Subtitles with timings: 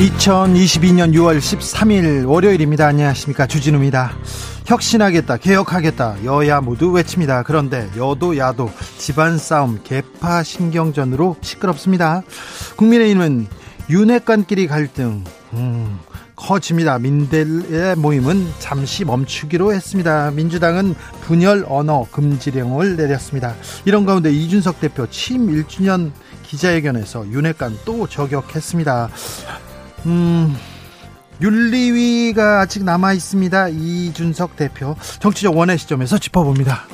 [0.00, 2.86] 2022년 6월 13일 월요일입니다.
[2.86, 3.46] 안녕하십니까.
[3.46, 4.16] 주진우입니다.
[4.64, 7.42] 혁신하겠다, 개혁하겠다, 여야 모두 외칩니다.
[7.42, 12.22] 그런데 여도 야도 집안 싸움, 개파 신경전으로 시끄럽습니다.
[12.76, 13.46] 국민의힘은
[13.90, 15.98] 윤핵관끼리 갈등, 음,
[16.34, 16.98] 커집니다.
[16.98, 20.30] 민들의 모임은 잠시 멈추기로 했습니다.
[20.30, 23.54] 민주당은 분열 언어 금지령을 내렸습니다.
[23.84, 26.12] 이런 가운데 이준석 대표 취임 1주년
[26.44, 29.10] 기자회견에서 윤핵관 또 저격했습니다.
[30.06, 30.56] 음,
[31.40, 33.68] 윤리위가 아직 남아 있습니다.
[33.68, 36.84] 이준석 대표 정치적 원의 시점에서 짚어봅니다.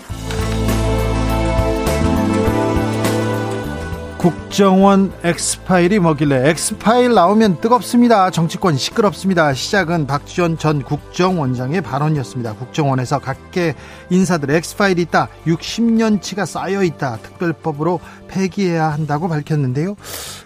[4.27, 8.33] 국정원 엑스파일이 뭐길래 엑스파일 나오면 뜨겁습니다.
[8.33, 9.55] 정치권 시끄럽습니다.
[9.55, 12.55] 시작은 박지원 전 국정원장의 발언이었습니다.
[12.55, 13.77] 국정원에서 각계
[14.11, 15.29] 인사들 엑스파일이 있다.
[15.47, 17.19] 60년치가 쌓여 있다.
[17.19, 19.95] 특별법으로 폐기해야 한다고 밝혔는데요.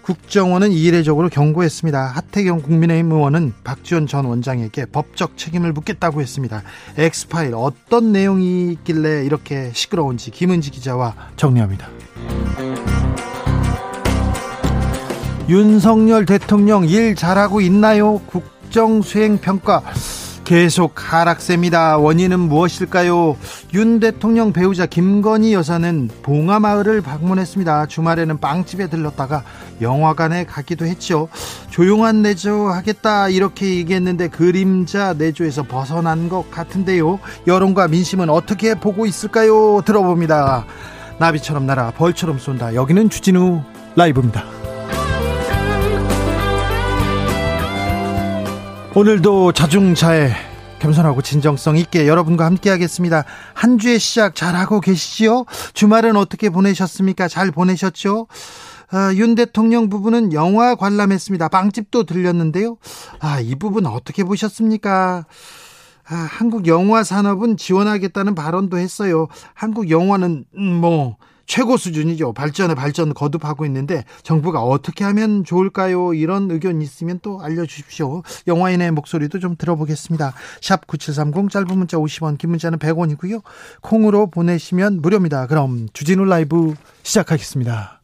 [0.03, 2.03] 국정원은 이례적으로 경고했습니다.
[2.03, 6.63] 하태경 국민의힘 의원은 박지원 전 원장에게 법적 책임을 묻겠다고 했습니다.
[6.99, 11.89] 엑스파일 어떤 내용이 있길래 이렇게 시끄러운지 김은지 기자와 정리합니다.
[15.51, 18.21] 윤석열 대통령 일 잘하고 있나요?
[18.27, 19.83] 국정 수행 평가
[20.45, 21.99] 계속 하락세입니다.
[21.99, 23.37] 원인은 무엇일까요?
[23.75, 27.87] 윤 대통령 배우자 김건희 여사는 봉하마을을 방문했습니다.
[27.87, 29.43] 주말에는 빵집에 들렀다가
[29.81, 31.29] 영화관에 가기도 했죠.
[31.71, 37.19] 조용한 내조 하겠다 이렇게 얘기했는데 그림자 내조에서 벗어난 것 같은데요.
[37.49, 39.83] 여론과 민심은 어떻게 보고 있을까요?
[39.85, 40.65] 들어봅니다.
[41.19, 42.77] 나비처럼 날아 벌처럼 쏜다.
[42.77, 43.63] 여기는 주진우
[43.97, 44.60] 라이브입니다.
[48.93, 50.33] 오늘도 자중차에
[50.81, 53.25] 겸손하고 진정성 있게 여러분과 함께 하겠습니다.
[53.55, 55.45] 한 주의 시작 잘하고 계시지요?
[55.75, 57.29] 주말은 어떻게 보내셨습니까?
[57.29, 58.27] 잘 보내셨죠?
[58.91, 61.49] 아, 윤 대통령 부부는 영화 관람했습니다.
[61.49, 62.79] 빵집도 들렸는데요.
[63.21, 65.25] 아, 이 부분 어떻게 보셨습니까?
[66.09, 69.29] 아, 한국 영화 산업은 지원하겠다는 발언도 했어요.
[69.55, 71.17] 한국 영화는 음, 뭐
[71.51, 72.33] 최고 수준이죠.
[72.33, 76.15] 발전에 발전 거듭하고 있는데 정부가 어떻게 하면 좋을까요?
[76.15, 78.23] 이런 의견 있으면 또 알려주십시오.
[78.47, 80.33] 영화인의 목소리도 좀 들어보겠습니다.
[80.61, 83.43] 샵 9730 짧은 문자 50원 긴 문자는 100원이고요.
[83.81, 85.49] 콩으로 보내시면 무료입니다.
[85.49, 88.01] 그럼 주진우 라이브 시작하겠습니다.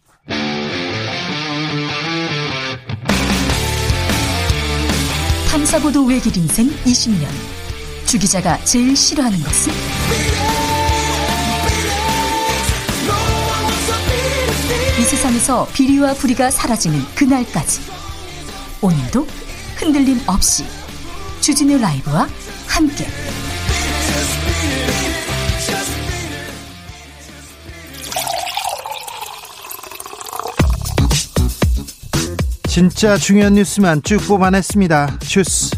[5.52, 7.28] 탐사보도 외길 인생 20년
[8.06, 10.35] 주 기자가 제일 싫어하는 것은?
[15.06, 17.80] 세상에서 비리와 부리가 사라지는 그날까지.
[18.82, 19.24] 오늘도
[19.76, 20.64] 흔들림 없이
[21.40, 22.28] 주진우 라이브와
[22.66, 23.06] 함께.
[32.68, 35.20] 진짜 중요한 뉴스만 쭉 뽑아냈습니다.
[35.20, 35.75] 주스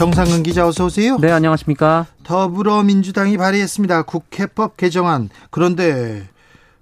[0.00, 1.18] 정상근 기자 어서 오세요.
[1.18, 2.06] 네, 안녕하십니까?
[2.24, 4.04] 더불어민주당이 발의했습니다.
[4.04, 5.28] 국회법 개정안.
[5.50, 6.26] 그런데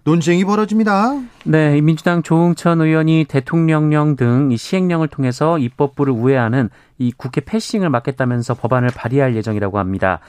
[0.05, 1.21] 논쟁이 벌어집니다.
[1.45, 8.91] 네, 민주당 조응천 의원이 대통령령 등 시행령을 통해서 입법부를 우회하는 이 국회 패싱을 막겠다면서 법안을
[8.95, 10.21] 발의할 예정이라고 합니다.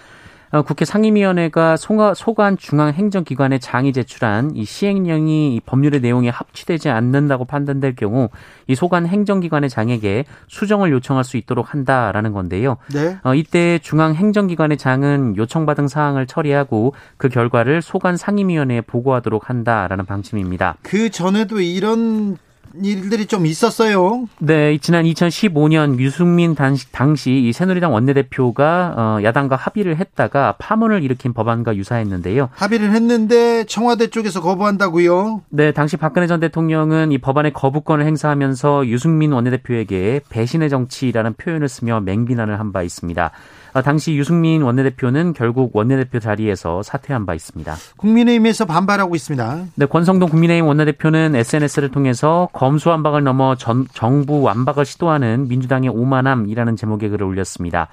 [0.52, 7.96] 어, 국회 상임위원회가 소관 중앙행정기관에 장이 제출한 이 시행령이 이 법률의 내용에 합치되지 않는다고 판단될
[7.96, 8.30] 경우
[8.68, 12.78] 이 소관 행정기관의 장에게 수정을 요청할 수 있도록 한다라는 건데요.
[12.92, 13.18] 네.
[13.24, 20.78] 어, 이때 중앙행정기관의 장은 요청받은 사항을 처리하고 그 결과를 소관 상임위원회에 보고하도록 한다라는 방침입니다.
[20.82, 22.38] 그 전에도 이런
[22.82, 24.26] 일들이 좀 있었어요.
[24.40, 31.76] 네, 지난 2015년 유승민 당시, 이 새누리당 원내대표가 어, 야당과 합의를 했다가 파문을 일으킨 법안과
[31.76, 32.50] 유사했는데요.
[32.54, 35.42] 합의를 했는데 청와대 쪽에서 거부한다고요?
[35.50, 42.00] 네, 당시 박근혜 전 대통령은 이 법안의 거부권을 행사하면서 유승민 원내대표에게 배신의 정치라는 표현을 쓰며
[42.02, 43.32] 맹비난을 한 바 있습니다.
[43.74, 47.76] 아, 당시 유승민 원내대표는 결국 원내대표 자리에서 사퇴한 바 있습니다.
[47.98, 49.66] 국민의힘에서 반발하고 있습니다.
[49.76, 56.76] 네, 권성동 국민의힘 원내대표는 SNS를 통해서 검수 완박을 넘어 전, 정부 완박을 시도하는 민주당의 오만함이라는
[56.76, 57.88] 제목의 글을 올렸습니다.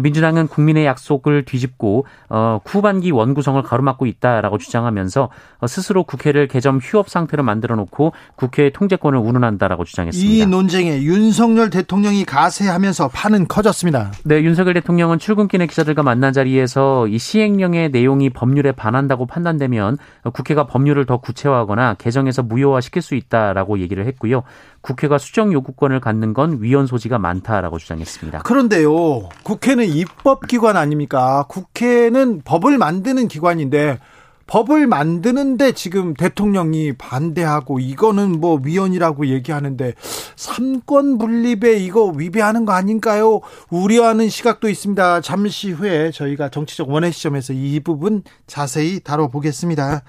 [0.00, 5.30] 민주당은 국민의 약속을 뒤집고 어, 후반기 원구성을 가로막고 있다라고 주장하면서
[5.60, 10.32] 어, 스스로 국회를 개점 휴업 상태로 만들어 놓고 국회의 통제권을 운운한다라고 주장했습니다.
[10.32, 14.12] 이 논쟁에 윤석열 대통령이 가세하면서 판은 커졌습니다.
[14.24, 19.98] 네, 윤석열 대통령은 출근길에 기자들과 만난 자리에서 이 시행령의 내용이 법률에 반한다고 판단되면
[20.32, 24.42] 국회가 법률을 더 구체화하거나 개정해서 무효화시킬 수 있다라고 얘기를 했고요.
[24.84, 28.40] 국회가 수정 요구권을 갖는 건 위헌 소지가 많다라고 주장했습니다.
[28.40, 31.46] 그런데요, 국회는 입법기관 아닙니까?
[31.48, 33.98] 국회는 법을 만드는 기관인데
[34.46, 39.94] 법을 만드는데 지금 대통령이 반대하고 이거는 뭐 위헌이라고 얘기하는데
[40.36, 43.40] 삼권 분립에 이거 위배하는 거 아닌가요?
[43.70, 45.22] 우려하는 시각도 있습니다.
[45.22, 50.02] 잠시 후에 저희가 정치적 원의 시점에서 이 부분 자세히 다뤄보겠습니다.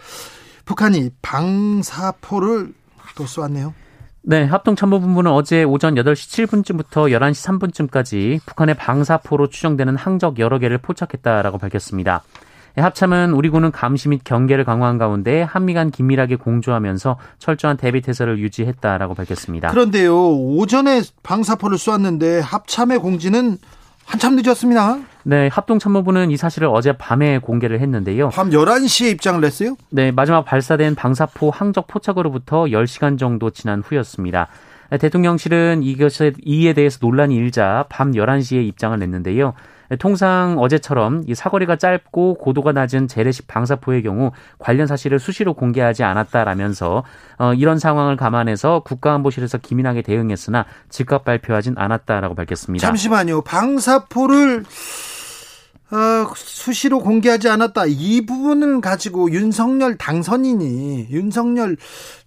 [0.66, 2.74] 북한이 방사포를
[3.16, 3.74] 또 쏘았네요.
[4.28, 11.60] 네, 합동참모본부는 어제 오전 8시 7분쯤부터 11시 3분쯤까지 북한의 방사포로 추정되는 항적 여러 개를 포착했다라고
[11.60, 12.24] 밝혔습니다.
[12.76, 18.40] 합참은 우리 군은 감시 및 경계를 강화한 가운데 한미 간 긴밀하게 공조하면서 철저한 대비 태세를
[18.40, 19.70] 유지했다라고 밝혔습니다.
[19.70, 23.60] 그런데요, 오전에 방사포를 쏘았는데 합참의 공지는
[24.06, 24.98] 한참 늦었습니다.
[25.28, 28.30] 네, 합동참모부는 이 사실을 어제 밤에 공개를 했는데요.
[28.30, 29.76] 밤 11시에 입장을 냈어요?
[29.90, 34.48] 네, 마지막 발사된 방사포 항적 포착으로부터 10시간 정도 지난 후였습니다.
[35.00, 39.56] 대통령실은 이것에 이에 대해서 논란이 일자 밤 11시에 입장을 냈는데요.
[40.00, 47.04] 통상 어제처럼 이 사거리가 짧고 고도가 낮은 재래식 방사포의 경우 관련 사실을 수시로 공개하지 않았다라면서
[47.38, 52.86] 어, 이런 상황을 감안해서 국가안보실에서 기민하게 대응했으나 즉각 발표하진 않았다라고 밝혔습니다.
[52.86, 53.42] 잠시만요.
[53.42, 54.64] 방사포를
[55.96, 57.86] 어, 수시로 공개하지 않았다.
[57.88, 61.78] 이 부분을 가지고 윤석열 당선인이 윤석열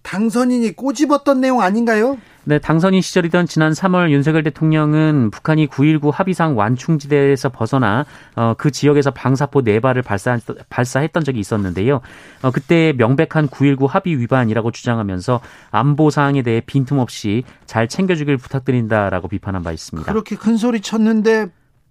[0.01, 2.17] 당선인이 꼬집었던 내용 아닌가요?
[2.45, 9.11] 네, 당선인 시절이던 지난 3월 윤석열 대통령은 북한이 9.19 합의상 완충지대에서 벗어나 어, 그 지역에서
[9.11, 10.39] 방사포 4발을 발사,
[10.69, 12.01] 발사했던 적이 있었는데요.
[12.41, 19.61] 어, 그때 명백한 9.19 합의 위반이라고 주장하면서 안보 사항에 대해 빈틈없이 잘 챙겨주길 부탁드린다라고 비판한
[19.61, 20.11] 바 있습니다.
[20.11, 21.49] 그렇게 큰 소리 쳤는데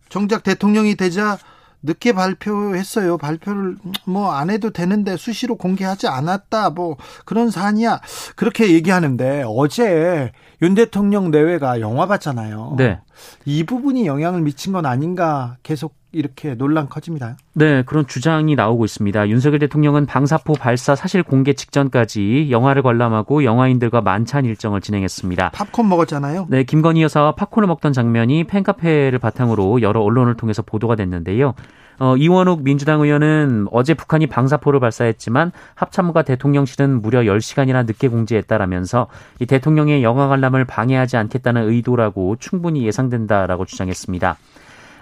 [0.09, 1.39] 정작 대통령이 되자
[1.83, 3.19] 늦게 발표했어요.
[3.19, 3.77] 발표를
[4.07, 6.71] 뭐 안 해도 되는데 수시로 공개하지 않았다.
[6.71, 8.01] 뭐 그런 사안이야.
[8.37, 10.33] 그렇게 얘기하는데 어제
[10.63, 12.75] 윤 대통령 내외가 영화 봤잖아요.
[12.79, 13.01] 네.
[13.45, 17.37] 이 부분이 영향을 미친 건 아닌가 계속 이렇게 논란 커집니다.
[17.53, 19.29] 네, 그런 주장이 나오고 있습니다.
[19.29, 25.51] 윤석열 대통령은 방사포 발사 사실 공개 직전까지 영화를 관람하고 영화인들과 만찬 일정을 진행했습니다.
[25.51, 26.47] 팝콘 먹었잖아요.
[26.49, 31.55] 네, 김건희 여사와 팝콘을 먹던 장면이 팬카페를 바탕으로 여러 언론을 통해서 보도가 됐는데요.
[32.01, 39.09] 어, 이원욱 민주당 의원은 어제 북한이 방사포를 발사했지만 합참과 대통령실은 무려 10시간이나 늦게 공지했다라면서
[39.41, 44.37] 이 대통령의 영화 관람을 방해하지 않겠다는 의도라고 충분히 예상된다라고 주장했습니다.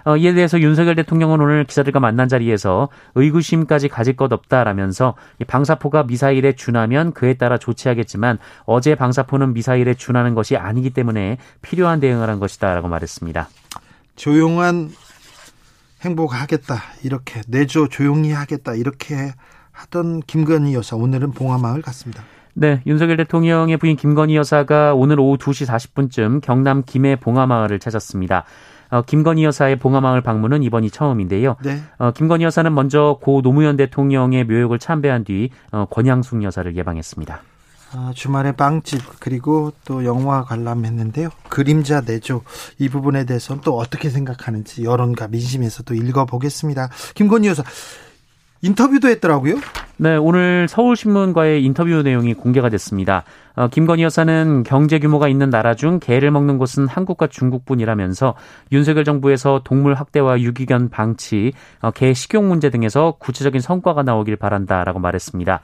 [0.07, 5.15] 어, 이에 대해서 윤석열 대통령은 오늘 기자들과 만난 자리에서 의구심까지 가질 것 없다라면서
[5.45, 12.29] 방사포가 미사일에 준하면 그에 따라 조치하겠지만 어제 방사포는 미사일에 준하는 것이 아니기 때문에 필요한 대응을
[12.29, 13.49] 한 것이다라고 말했습니다.
[14.15, 14.91] 조용한
[16.05, 19.33] 행복하겠다 이렇게 내조 조용히 하겠다 이렇게
[19.73, 22.23] 하던 김건희 여사 오늘은 봉화마을 갔습니다.
[22.53, 28.45] 네, 윤석열 대통령의 부인 김건희 여사가 오늘 오후 2시 40분쯤 경남 김해 봉화마을을 찾았습니다.
[28.89, 31.55] 어, 김건희 여사의 봉화마을 방문은 이번이 처음인데요.
[31.63, 31.81] 네.
[31.97, 37.41] 어, 김건희 여사는 먼저 고 노무현 대통령의 묘역을 참배한 뒤 어, 권양숙 여사를 예방했습니다.
[37.93, 41.29] 아, 주말에 빵집 그리고 또 영화 관람했는데요.
[41.47, 42.41] 그림자 내조
[42.79, 46.89] 이 부분에 대해서는 또 어떻게 생각하는지 여론과 민심에서도 읽어보겠습니다.
[47.15, 47.63] 김건희 여사
[48.61, 49.55] 인터뷰도 했더라고요.
[49.99, 53.23] 네, 오늘 서울신문과의 인터뷰 내용이 공개가 됐습니다.
[53.55, 58.35] 어, 김건희 여사는 경제 규모가 있는 나라 중 개를 먹는 곳은 한국과 중국뿐이라면서
[58.71, 64.99] 윤석열 정부에서 동물 학대와 유기견 방치, 어, 개 식용 문제 등에서 구체적인 성과가 나오길 바란다라고
[64.99, 65.61] 말했습니다.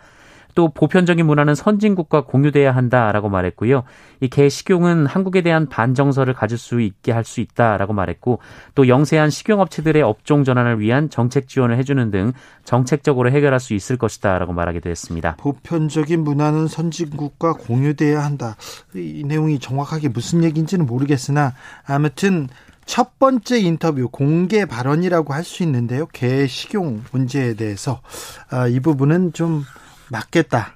[0.55, 3.83] 또 보편적인 문화는 선진국과 공유돼야 한다라고 말했고요.
[4.22, 8.39] 이 개 식용은 한국에 대한 반정서를 가질 수 있게 할 수 있다라고 말했고
[8.75, 12.33] 또 영세한 식용업체들의 업종 전환을 위한 정책 지원을 해주는 등
[12.65, 15.36] 정책적으로 해결할 수 있을 것이다라고 말하기도 했습니다.
[15.38, 18.55] 보편적인 문화는 선진국과 공유돼야 한다.
[18.93, 21.53] 이 내용이 정확하게 무슨 얘기인지는 모르겠으나
[21.86, 22.48] 아무튼
[22.86, 26.05] 첫 번째 인터뷰 공개 발언이라고 할 수 있는데요.
[26.07, 28.01] 개 식용 문제에 대해서
[28.50, 29.63] 아, 이 부분은 좀
[30.10, 30.75] 맞겠다.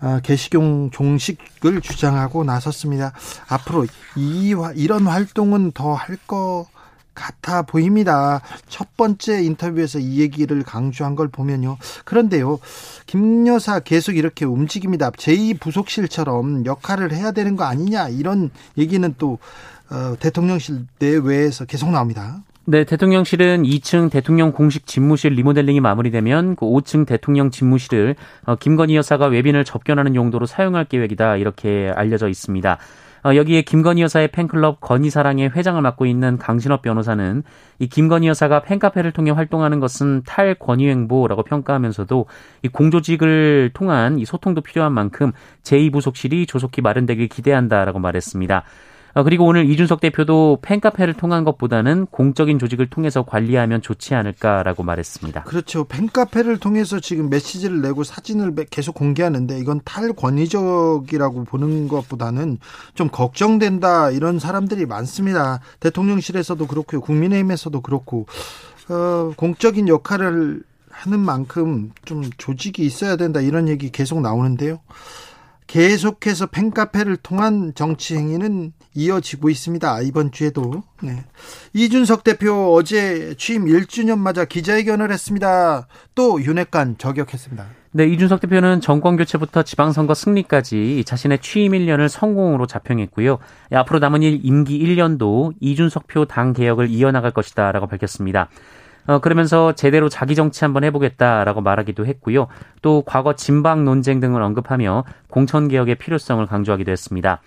[0.00, 3.12] 어, 개식용 종식을 주장하고 나섰습니다.
[3.48, 6.66] 앞으로 이 이런 활동은 더 할 것
[7.14, 8.40] 같아 보입니다.
[8.68, 11.78] 첫 번째 인터뷰에서 이 얘기를 강조한 걸 보면요.
[12.04, 12.58] 그런데요,
[13.06, 15.10] 김 여사 계속 이렇게 움직입니다.
[15.12, 19.38] 제2부속실처럼 역할을 해야 되는 거 아니냐 이런 얘기는 또
[19.90, 22.42] 어, 대통령실 내외에서 계속 나옵니다.
[22.66, 28.16] 네, 대통령실은 2층 대통령 공식 집무실 리모델링이 마무리되면 그 5층 대통령 집무실을
[28.46, 32.78] 어, 김건희 여사가 외빈을 접견하는 용도로 사용할 계획이다 이렇게 알려져 있습니다.
[33.26, 37.42] 어, 여기에 김건희 여사의 팬클럽 건희사랑의 회장을 맡고 있는 강신업 변호사는
[37.80, 42.26] 이 김건희 여사가 팬카페를 통해 활동하는 것은 탈권위행보라고 평가하면서도
[42.62, 45.32] 이 공조직을 통한 이 소통도 필요한 만큼
[45.64, 48.64] 제2부속실이 조속히 마련되길 기대한다라고 말했습니다.
[49.14, 55.44] 어, 그리고 오늘 이준석 대표도 팬카페를 통한 것보다는 공적인 조직을 통해서 관리하면 좋지 않을까라고 말했습니다.
[55.44, 55.84] 그렇죠.
[55.84, 62.58] 팬카페를 통해서 지금 메시지를 내고 사진을 계속 공개하는데 이건 탈권위적이라고 보는 것보다는
[62.94, 65.60] 좀 걱정된다 이런 사람들이 많습니다.
[65.78, 67.00] 대통령실에서도 그렇고요.
[67.00, 68.26] 국민의힘에서도 그렇고
[68.88, 74.80] 어, 공적인 역할을 하는 만큼 좀 조직이 있어야 된다 이런 얘기 계속 나오는데요.
[75.66, 80.02] 계속해서 팬카페를 통한 정치 행위는 이어지고 있습니다.
[80.02, 80.84] 이번 주에도.
[81.02, 81.24] 네.
[81.72, 85.88] 이준석 대표 어제 취임 1주년 맞아 기자회견을 했습니다.
[86.14, 87.66] 또 윤핵관 저격했습니다.
[87.92, 93.38] 네, 이준석 대표는 정권 교체부터 지방선거 승리까지 자신의 취임 1년을 성공으로 자평했고요.
[93.72, 98.48] 앞으로 남은 일 임기 1년도 이준석 표 당 개혁을 이어나갈 것이다라고 밝혔습니다.
[99.06, 102.46] 어, 그러면서 제대로 자기 정치 한번 해보겠다라고 말하기도 했고요.
[102.82, 107.40] 또 과거 진방 논쟁 등을 언급하며 공천 개혁의 필요성을 강조하기도 했습니다.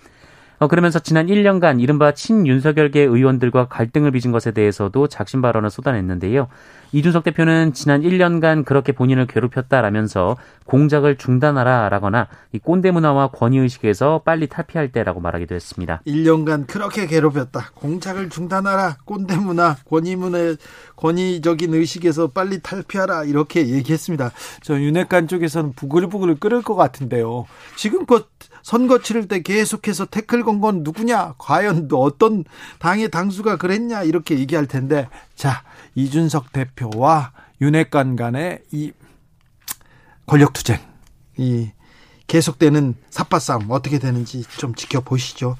[0.58, 6.48] 어, 그러면서 지난 1년간 이른바 친윤석열계 의원들과 갈등을 빚은 것에 대해서도 작심 발언을 쏟아냈는데요.
[6.92, 14.46] 이준석 대표는 지난 1년간 그렇게 본인을 괴롭혔다라면서 공작을 중단하라라거나 이 꼰대 문화와 권위 의식에서 빨리
[14.48, 16.00] 탈피할 때라고 말하기도 했습니다.
[16.06, 17.70] 1년간 그렇게 괴롭혔다.
[17.74, 18.96] 공작을 중단하라.
[19.04, 20.56] 꼰대 문화, 권위 문화,
[20.96, 23.24] 권위적인 의식에서 빨리 탈피하라.
[23.24, 24.32] 이렇게 얘기했습니다.
[24.62, 27.46] 저 윤핵관 쪽에서는 부글부글 끓을 것 같은데요.
[27.76, 28.26] 지금껏
[28.68, 31.36] 선거 치를 때 계속해서 태클 건 건 누구냐?
[31.38, 32.44] 과연 어떤
[32.78, 34.02] 당의 당수가 그랬냐?
[34.02, 35.62] 이렇게 얘기할 텐데, 자,
[35.94, 37.32] 이준석 대표와
[37.62, 38.92] 윤핵관 간의 이
[40.26, 40.78] 권력 투쟁,
[41.38, 41.70] 이
[42.26, 45.56] 계속되는 삽바싸움 어떻게 되는지 좀 지켜보시죠.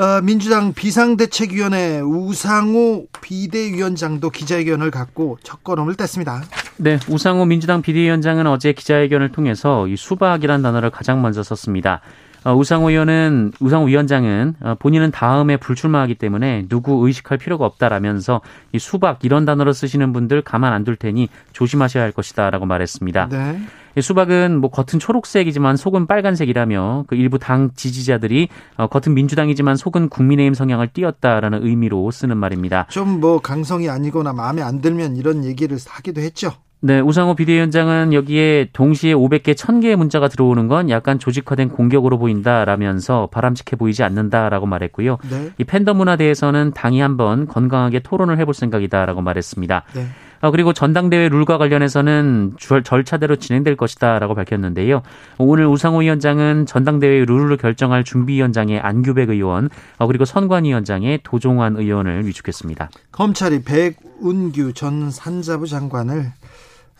[0.00, 6.40] 어, 민주당 비상대책위원회 우상호 비대위원장도 기자회견을 갖고 첫 걸음을 뗐습니다.
[6.78, 12.00] 네, 우상호 민주당 비대위원장은 어제 기자회견을 통해서 이 수박이란 단어를 가장 먼저 썼습니다.
[12.44, 18.40] 어, 우상호 의원은 우상호 위원장은 어, 본인은 다음에 불출마하기 때문에 누구 의식할 필요가 없다라면서
[18.72, 23.28] 이 수박 이런 단어를 쓰시는 분들 가만 안 둘 테니 조심하셔야 할 것이다라고 말했습니다.
[23.28, 23.60] 네.
[23.96, 30.08] 이 수박은 뭐 겉은 초록색이지만 속은 빨간색이라며 그 일부 당 지지자들이 어, 겉은 민주당이지만 속은
[30.08, 32.86] 국민의힘 성향을 띄었다라는 의미로 쓰는 말입니다.
[32.88, 36.52] 좀 뭐 강성이 아니거나 마음에 안 들면 이런 얘기를 하기도 했죠.
[36.82, 43.76] 네, 우상호 비대위원장은 여기에 동시에 500개, 1000개의 문자가 들어오는 건 약간 조직화된 공격으로 보인다라면서 바람직해
[43.76, 45.18] 보이지 않는다라고 말했고요.
[45.30, 45.50] 네.
[45.58, 49.82] 이 팬덤 문화에 대해서는 당이 한번 건강하게 토론을 해볼 생각이다라고 말했습니다.
[49.94, 50.06] 네.
[50.40, 55.02] 어, 그리고 전당대회 룰과 관련해서는 절 차대로 진행될 것이다라고 밝혔는데요.
[55.36, 59.68] 오늘 우상호 위원장은 전당대회 룰을 결정할 준비위원장의 안규백 의원,
[59.98, 62.88] 어, 그리고 선관위원장의 도종환 의원을 위촉했습니다.
[63.12, 66.32] 검찰이 백운규 전 산자부 장관을 에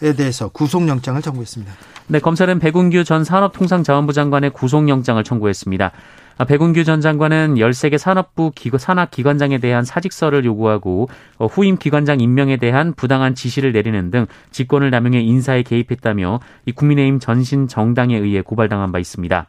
[0.00, 1.72] 대해서 구속영장을 청구했습니다.
[2.08, 5.92] 네, 검찰은 백운규 전 산업통상자원부 장관의 구속영장을 청구했습니다.
[6.38, 12.94] 아, 백운규 전 장관은 13개 산업부 산하기관장에 대한 사직서를 요구하고 어, 후임 기관장 임명에 대한
[12.94, 18.98] 부당한 지시를 내리는 등 직권을 남용해 인사에 개입했다며 이 국민의힘 전신 정당에 의해 고발당한 바
[18.98, 19.46] 있습니다.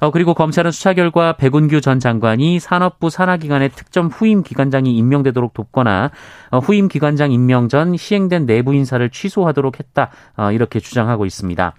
[0.00, 6.10] 어, 그리고 검찰은 수사 결과 백운규 전 장관이 산업부 산하기관의 특정 후임 기관장이 임명되도록 돕거나
[6.50, 10.10] 어, 후임 기관장 임명 전 시행된 내부 인사를 취소하도록 했다.
[10.36, 11.74] 어, 이렇게 주장하고 있습니다.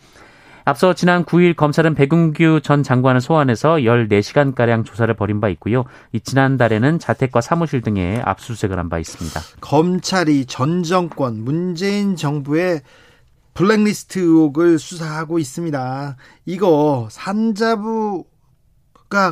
[0.66, 5.86] 앞서 지난 9일 검찰은 백운규 전 장관을 소환해서 14시간가량 조사를 벌인 바 있고요.
[6.22, 9.40] 지난달에는 자택과 사무실 등에 압수수색을 한 바 있습니다.
[9.62, 12.82] 검찰이 전 정권 문재인 정부의
[13.60, 16.16] 블랙리스트 의혹을 수사하고 있습니다.
[16.46, 18.24] 이거 산자부가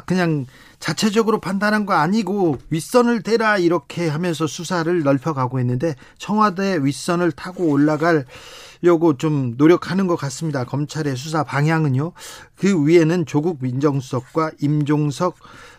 [0.05, 0.46] 그냥
[0.79, 9.15] 자체적으로 판단한 거 아니고 윗선을 대라 이렇게 하면서 수사를 넓혀가고 있는데 청와대 윗선을 타고 올라가려고
[9.17, 10.65] 좀 노력하는 것 같습니다.
[10.65, 12.12] 검찰의 수사 방향은요.
[12.57, 15.38] 그 위에는 조국 민정수석과 임종석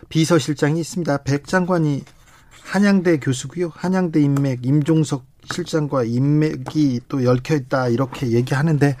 [0.09, 1.17] 비서실장이 있습니다.
[1.17, 2.03] 백 장관이
[2.63, 3.71] 한양대 교수고요.
[3.75, 8.95] 한양대 인맥 임종석 실장과 인맥이 또 얽혀 있다 이렇게 얘기하는데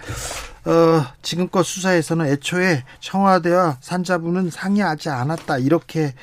[0.65, 6.13] 어, 지금껏 수사에서는 애초에 청와대와 산자부는 상의하지 않았다 이렇게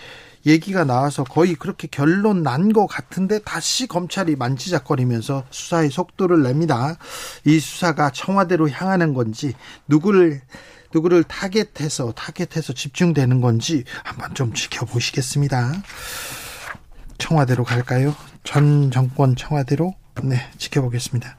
[0.46, 6.96] 얘기가 나와서 거의 그렇게 결론 난 것 같은데 다시 검찰이 만지작거리면서 수사의 속도를 냅니다.
[7.44, 9.54] 이 수사가 청와대로 향하는 건지
[9.88, 10.40] 누구를
[10.94, 15.72] 누구를 타겟해서 타겟해서 집중되는 건지 한번 좀 지켜보시겠습니다.
[17.18, 18.14] 청와대로 갈까요?
[18.44, 21.36] 전 정권 청와대로 네 지켜보겠습니다.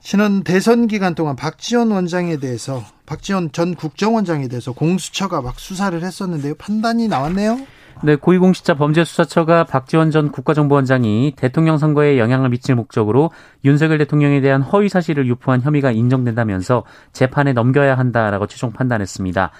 [0.00, 6.54] 지난 대선 기간 동안 박지원 원장에 대해서 박지원 전 국정원장에 대해서 공수처가 막 수사를 했었는데요.
[6.56, 7.58] 판단이 나왔네요.
[8.02, 13.30] 네, 고위공직자 범죄수사처가 박지원 전 국가정보원장이 대통령 선거에 영향을 미칠 목적으로
[13.64, 19.52] 윤석열 대통령에 대한 허위 사실을 유포한 혐의가 인정된다면서 재판에 넘겨야 한다라고 최종 판단했습니다.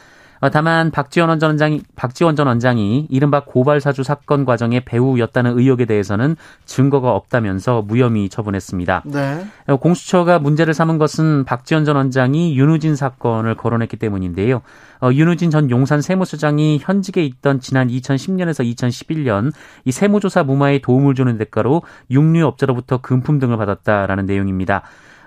[0.44, 5.86] 어, 다만 박지원 전 원장이 박지원 전 원장이 이른바 고발 사주 사건 과정의 배우였다는 의혹에
[5.86, 6.36] 대해서는
[6.66, 9.04] 증거가 없다면서 무혐의 처분했습니다.
[9.06, 9.46] 네.
[9.68, 14.60] 어, 공수처가 문제를 삼은 것은 박지원 전 원장이 윤우진 사건을 거론했기 때문인데요.
[15.00, 19.50] 어, 윤우진 전 용산 세무서장이 현직에 있던 지난 2010년에서 2011년
[19.86, 24.82] 이 세무조사 무마에 도움을 주는 대가로 육류업자로부터 금품 등을 받았다라는 내용입니다.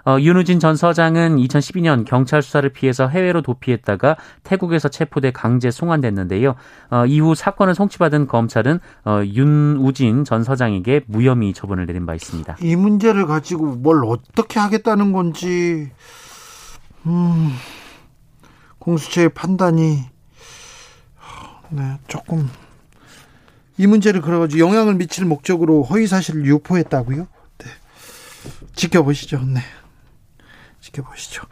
[0.07, 6.55] 어, 윤우진 전 서장은 2012년 경찰 수사를 피해서 해외로 도피했다가 태국에서 체포돼 강제 송환됐는데요.
[6.91, 12.55] 어, 이후 사건을 송치받은 검찰은 어, 윤우진 전 서장에게 무혐의 처분을 내린 바 있습니다.
[12.61, 15.91] 이 문제를 가지고 뭘 어떻게 하겠다는 건지
[17.05, 17.51] 음,
[18.79, 20.05] 공수처의 판단이
[21.69, 22.49] 네, 조금
[23.77, 27.27] 이 문제를 그래가지고 영향을 미칠 목적으로 허위 사실을 유포했다고요?
[27.57, 27.65] 네.
[28.73, 29.41] 지켜보시죠.
[29.43, 29.59] 네.
[30.87, 31.43] 지켜보시죠.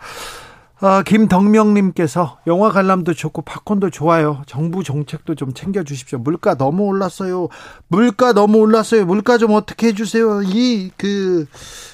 [0.81, 4.41] 아, 김덕명님께서 영화 관람도 좋고 팝콘도 좋아요.
[4.45, 6.19] 정부 정책도 좀 챙겨주십시오.
[6.19, 7.47] 물가 너무 올랐어요.
[7.87, 9.05] 물가 너무 올랐어요.
[9.05, 10.41] 물가 좀 어떻게 해주세요.
[10.43, 11.45] 이 그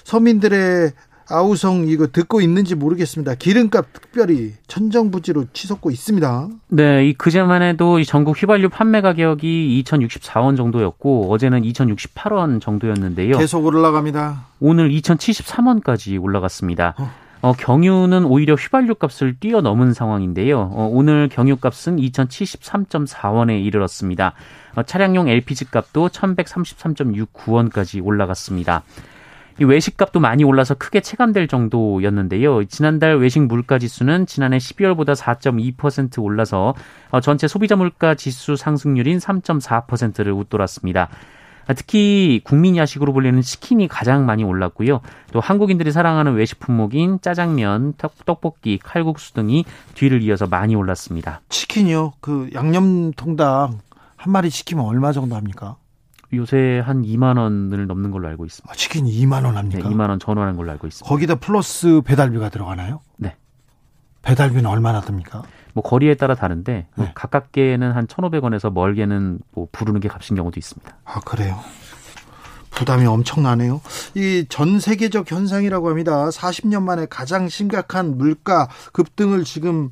[0.04, 0.92] 서민들의
[1.30, 3.36] 아우성 이거 듣고 있는지 모르겠습니다.
[3.36, 6.50] 기름값 특별히 천정부지로 치솟고 있습니다.
[6.70, 13.38] 네, 이 그제만 해도 이 전국 휘발유 판매 가격이 2,064원 정도였고 어제는 2,068원 정도였는데요.
[13.38, 14.48] 계속 올라갑니다.
[14.60, 16.96] 오늘 2,073원까지 올라갔습니다.
[16.98, 17.10] 어.
[17.42, 20.60] 어, 경유는 오히려 휘발유 값을 뛰어넘은 상황인데요.
[20.60, 24.34] 어, 오늘 경유 값은 2,073.4원에 이르렀습니다.
[24.76, 28.84] 어, 차량용 LPG 값도 1,133.69원까지 올라갔습니다.
[29.60, 32.66] 이 외식값도 많이 올라서 크게 체감될 정도였는데요.
[32.66, 36.76] 지난달 외식 물가 지수는 지난해 12월보다 4.2% 올라서
[37.10, 41.10] 어, 전체 소비자 물가 지수 상승률인 3.4%를 웃돌았습니다.
[41.76, 45.02] 특히 국민 야식으로 불리는 치킨이 가장 많이 올랐고요.
[45.32, 47.94] 또 한국인들이 사랑하는 외식 품목인 짜장면,
[48.26, 51.42] 떡볶이, 칼국수 등이 뒤를 이어서 많이 올랐습니다.
[51.50, 52.14] 치킨이요?
[52.20, 53.72] 그 양념 통닭
[54.16, 55.78] 한 마리 시키면 얼마 정도 합니까?
[56.34, 58.72] 요새 한 2만 원을 넘는 걸로 알고 있습니다.
[58.72, 59.88] 아, 치킨 2만 원 합니까?
[59.88, 61.10] 네, 2만 원 전원한 걸로 알고 있습니다.
[61.10, 63.02] 거기다 플러스 배달비가 들어가나요?
[63.18, 63.36] 네.
[64.22, 65.44] 배달비는 얼마나 듭니까?
[65.74, 67.12] 뭐 거리에 따라 다른데 뭐 네.
[67.16, 70.96] 가깝게는 한 1,500원에서 멀게는 뭐 부르는 게 값인 경우도 있습니다.
[71.06, 71.60] 아, 그래요.
[72.72, 73.82] 부담이 엄청나네요.
[74.16, 76.30] 이 전 세계적 현상이라고 합니다.
[76.30, 79.90] 40년 만에 가장 심각한 물가 급등을 지금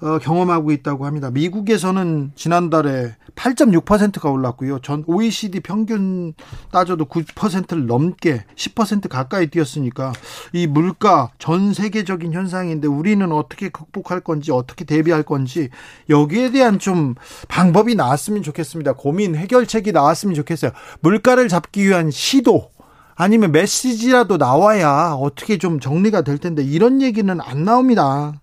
[0.00, 1.30] 어, 경험하고 있다고 합니다.
[1.30, 4.80] 미국에서는 지난달에 8.6%가 올랐고요.
[4.80, 6.34] 전 OECD 평균
[6.70, 10.12] 따져도 9%를 넘게 10% 가까이 뛰었으니까
[10.52, 15.70] 이 물가 전 세계적인 현상인데 우리는 어떻게 극복할 건지 어떻게 대비할 건지
[16.10, 17.14] 여기에 대한 좀
[17.48, 18.94] 방법이 나왔으면 좋겠습니다.
[18.94, 20.72] 고민 해결책이 나왔으면 좋겠어요.
[21.00, 22.70] 물가를 잡기 위한 시도
[23.14, 28.34] 아니면 메시지라도 나와야 어떻게 좀 정리가 될 텐데 이런 얘기는 안 나옵니다.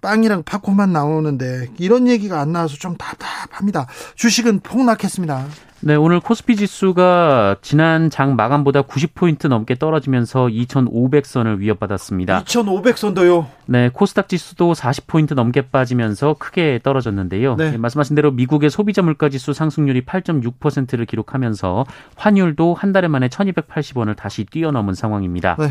[0.00, 3.86] 빵이랑 팝콘만 나오는데 이런 얘기가 안 나와서 좀 답답합니다.
[4.14, 5.46] 주식은 폭락했습니다.
[5.80, 12.42] 네, 오늘 코스피 지수가 지난 장 마감보다 90포인트 넘게 떨어지면서 2,500선을 위협받았습니다.
[12.42, 13.46] 2,500선도요?
[13.66, 17.54] 네, 코스닥 지수도 40포인트 넘게 빠지면서 크게 떨어졌는데요.
[17.54, 17.72] 네.
[17.72, 24.16] 네, 말씀하신 대로 미국의 소비자 물가 지수 상승률이 8.6%를 기록하면서 환율도 한 달에 만에 1,280원을
[24.16, 25.56] 다시 뛰어넘은 상황입니다.
[25.60, 25.68] 네.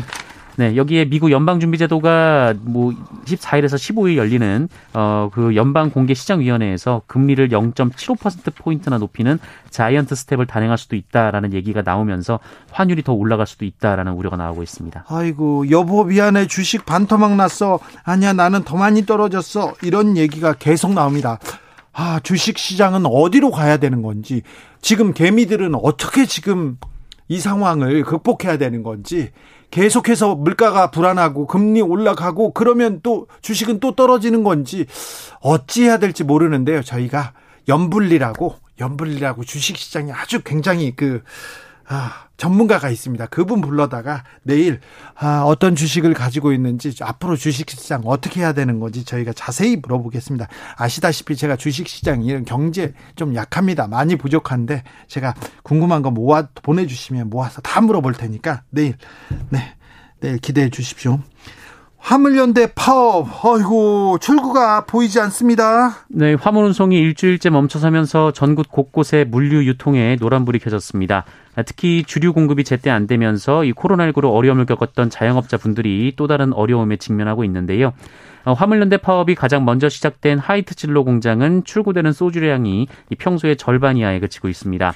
[0.58, 2.92] 네, 여기에 미국 연방준비제도가 뭐
[3.24, 9.38] 14일에서 15일 열리는 어 그 연방 공개 시장 위원회에서 금리를 0.75% 포인트나 높이는
[9.70, 12.40] 자이언트 스텝을 단행할 수도 있다라는 얘기가 나오면서
[12.72, 15.04] 환율이 더 올라갈 수도 있다라는 우려가 나오고 있습니다.
[15.08, 16.46] 아이고, 여보 미안해.
[16.46, 17.78] 주식 반토막 났어.
[18.02, 19.74] 아니야, 나는 더 많이 떨어졌어.
[19.82, 21.38] 이런 얘기가 계속 나옵니다.
[21.92, 24.42] 아, 주식 시장은 어디로 가야 되는 건지,
[24.80, 26.78] 지금 개미들은 어떻게 지금
[27.28, 29.30] 이 상황을 극복해야 되는 건지,
[29.70, 34.86] 계속해서 물가가 불안하고 금리 올라가고 그러면 또 주식은 또 떨어지는 건지
[35.40, 36.82] 어찌해야 될지 모르는데요.
[36.82, 37.34] 저희가
[37.68, 41.22] 연불리라고 연불리라고 주식 시장이 아주 굉장히 그
[41.86, 43.26] 아, 전문가가 있습니다.
[43.26, 44.80] 그분 불러다가 내일
[45.14, 50.48] 아, 어떤 주식을 가지고 있는지 앞으로 주식시장 어떻게 해야 되는 건지 저희가 자세히 물어보겠습니다.
[50.76, 53.88] 아시다시피 제가 주식시장 이런 경제 좀 약합니다.
[53.88, 58.94] 많이 부족한데 제가 궁금한 거 모아 보내주시면 모아서 다 물어볼 테니까 내일
[59.50, 59.74] 네
[60.20, 61.20] 내일 기대해 주십시오.
[61.98, 66.06] 화물연대 파업, 어이고, 출구가 보이지 않습니다.
[66.08, 71.24] 네, 화물 운송이 일주일째 멈춰서면서 전국 곳곳에 물류 유통에 노란불이 켜졌습니다.
[71.66, 76.96] 특히 주류 공급이 제때 안 되면서 이 코로나19로 어려움을 겪었던 자영업자 분들이 또 다른 어려움에
[76.96, 77.92] 직면하고 있는데요.
[78.44, 84.48] 어, 화물연대 파업이 가장 먼저 시작된 하이트 진로 공장은 출고되는 소주량이 평소의 절반 이하에 그치고
[84.48, 84.94] 있습니다.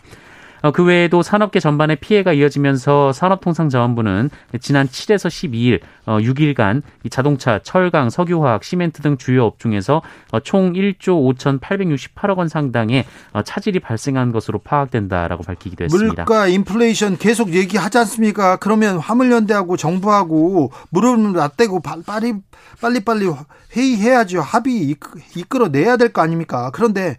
[0.62, 8.10] 어, 그 외에도 산업계 전반에 피해가 이어지면서 산업통상자원부는 지난 7에서 12일 6일간 어, 자동차, 철강,
[8.10, 13.04] 석유화학, 시멘트 등 주요 업종에서 어, 총 1조 5,868억 원 상당의
[13.44, 16.24] 차질이 발생한 것으로 파악된다라고 밝히기도 했습니다.
[16.24, 18.56] 물가 인플레이션 계속 얘기하지 않습니까?
[18.56, 22.34] 그러면 화물연대하고 정부하고 무릎을 맞대고 빨리
[22.80, 23.26] 빨리 빨리
[23.74, 24.40] 회의해야죠.
[24.40, 24.96] 합의
[25.36, 26.70] 이끌어내야 될 거 아닙니까?
[26.74, 27.16] 그런데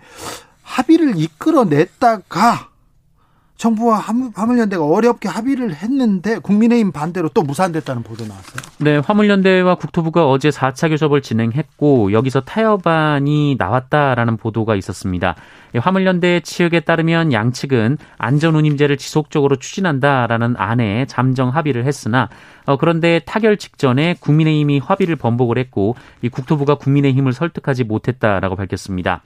[0.62, 2.69] 합의를 이끌어냈다가
[3.58, 3.98] 정부와
[4.36, 8.63] 화물연대가 어렵게 합의를 했는데 국민의힘 반대로 또 무산됐다는 보도 나왔어요.
[8.80, 15.36] 네, 화물연대와 국토부가 어제 4차 교섭을 진행했고 여기서 타협안이 나왔다라는 보도가 있었습니다.
[15.76, 22.30] 화물연대 측에 따르면 양측은 안전운임제를 지속적으로 추진한다라는 안에 잠정 합의를 했으나
[22.66, 29.22] 어, 그런데 타결 직전에 국민의힘이 합의를 번복을 했고 이 국토부가 국민의힘을 설득하지 못했다라고 밝혔습니다.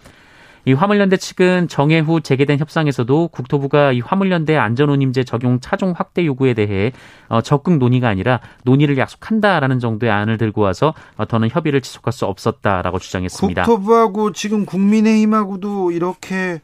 [0.68, 6.54] 이 화물연대 측은 정해 후 재개된 협상에서도 국토부가 이 화물연대 안전운임제 적용 차종 확대 요구에
[6.54, 6.92] 대해
[7.30, 12.26] 어, 적극 논의가 아니라 논의를 약속한다라는 정도의 안을 들고 와서 어, 더는 협의를 지속할 수
[12.26, 13.64] 없었다라고 주장했습니다.
[13.64, 16.60] 국토부하고 지금 국민의힘하고도 이렇게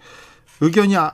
[0.60, 1.14] 의견이 아,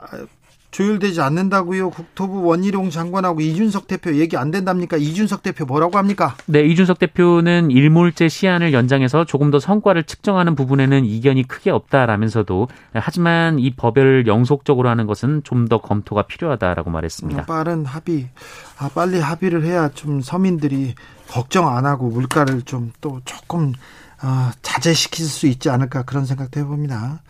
[0.71, 1.89] 조율되지 않는다고요.
[1.89, 4.97] 국토부 원희룡 장관하고 이준석 대표 얘기 안 된답니까?
[4.97, 6.35] 이준석 대표 뭐라고 합니까?
[6.45, 13.57] 네, 이준석 대표는 일몰제 시한을 연장해서 조금 더 성과를 측정하는 부분에는 이견이 크게 없다라면서도 하지만
[13.59, 17.45] 이 법을 영속적으로 하는 것은 좀 더 검토가 필요하다라고 말했습니다.
[17.45, 18.29] 빠른 합의,
[18.79, 20.95] 아, 빨리 합의를 해야 좀 서민들이
[21.27, 23.73] 걱정 안 하고 물가를 좀 또 조금
[24.23, 27.21] 어, 자제시킬 수 있지 않을까 그런 생각도 해봅니다.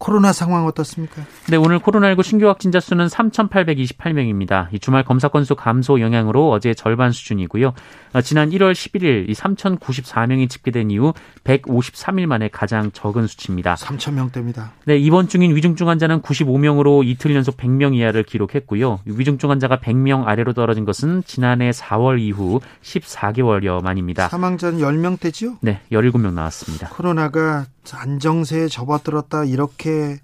[0.00, 1.22] 코로나 상황 어떻습니까?
[1.50, 4.68] 네, 오늘 코로나19 신규 확진자 수는 3,828명입니다.
[4.72, 7.74] 이 주말 검사 건수 감소 영향으로 어제 절반 수준이고요.
[8.14, 11.12] 어, 지난 1월 11일 이 3,094명이 집계된 이후
[11.44, 13.74] 153일 만에 가장 적은 수치입니다.
[13.74, 14.70] 3,000명대입니다.
[14.86, 19.00] 네, 입원 중인 위중증 환자는 95명으로 이틀 연속 100명 이하를 기록했고요.
[19.04, 24.28] 위중증 환자가 100명 아래로 떨어진 것은 지난해 4월 이후 14개월여 만입니다.
[24.28, 25.58] 사망자는 10명대지요?
[25.60, 26.88] 네, 17명 나왔습니다.
[26.88, 30.18] 코로나가 안정세에 접어들었다 이렇게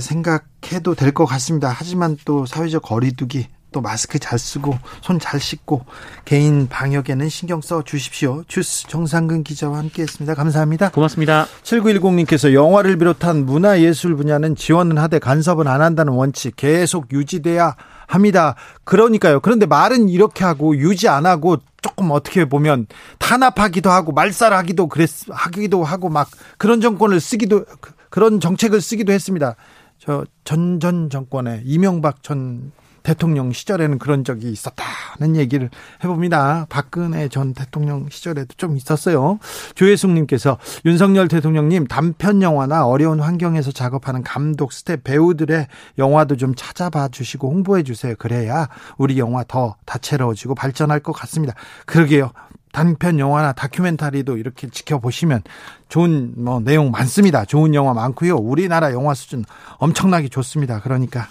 [0.00, 1.68] 생각해도 될 것 같습니다.
[1.68, 5.84] 하지만 또 사회적 거리두기 또 마스크 잘 쓰고 손 잘 씻고
[6.24, 8.42] 개인 방역에는 신경 써 주십시오.
[8.48, 10.34] 주스 정상근 기자와 함께했습니다.
[10.34, 10.90] 감사합니다.
[10.90, 11.46] 고맙습니다.
[11.62, 18.54] 7910님께서 영화를 비롯한 문화예술 분야는 지원은 하되 간섭은 안 한다는 원칙 계속 유지돼야 합니다.
[18.84, 19.40] 그러니까요.
[19.40, 22.86] 그런데 말은 이렇게 하고 유지 안 하고 조금 어떻게 보면
[23.18, 27.66] 탄압하기도 하고 말살하기도 그랬 하기도 하고 막 그런 정권을 쓰기도
[28.08, 29.56] 그런 정책을 쓰기도 했습니다.
[29.98, 32.70] 저 전전 정권에 이명박 전
[33.06, 35.70] 대통령 시절에는 그런 적이 있었다는 얘기를
[36.02, 36.66] 해봅니다.
[36.68, 39.38] 박근혜 전 대통령 시절에도 좀 있었어요.
[39.76, 47.48] 조혜숙님께서 윤석열 대통령님 단편 영화나 어려운 환경에서 작업하는 감독, 스텝, 배우들의 영화도 좀 찾아봐 주시고
[47.48, 48.16] 홍보해 주세요.
[48.18, 51.54] 그래야 우리 영화 더 다채로워지고 발전할 것 같습니다.
[51.84, 52.32] 그러게요.
[52.72, 55.42] 단편 영화나 다큐멘터리도 이렇게 지켜보시면
[55.88, 57.44] 좋은 뭐 내용 많습니다.
[57.44, 58.34] 좋은 영화 많고요.
[58.34, 59.44] 우리나라 영화 수준
[59.78, 60.80] 엄청나게 좋습니다.
[60.80, 61.28] 그러니까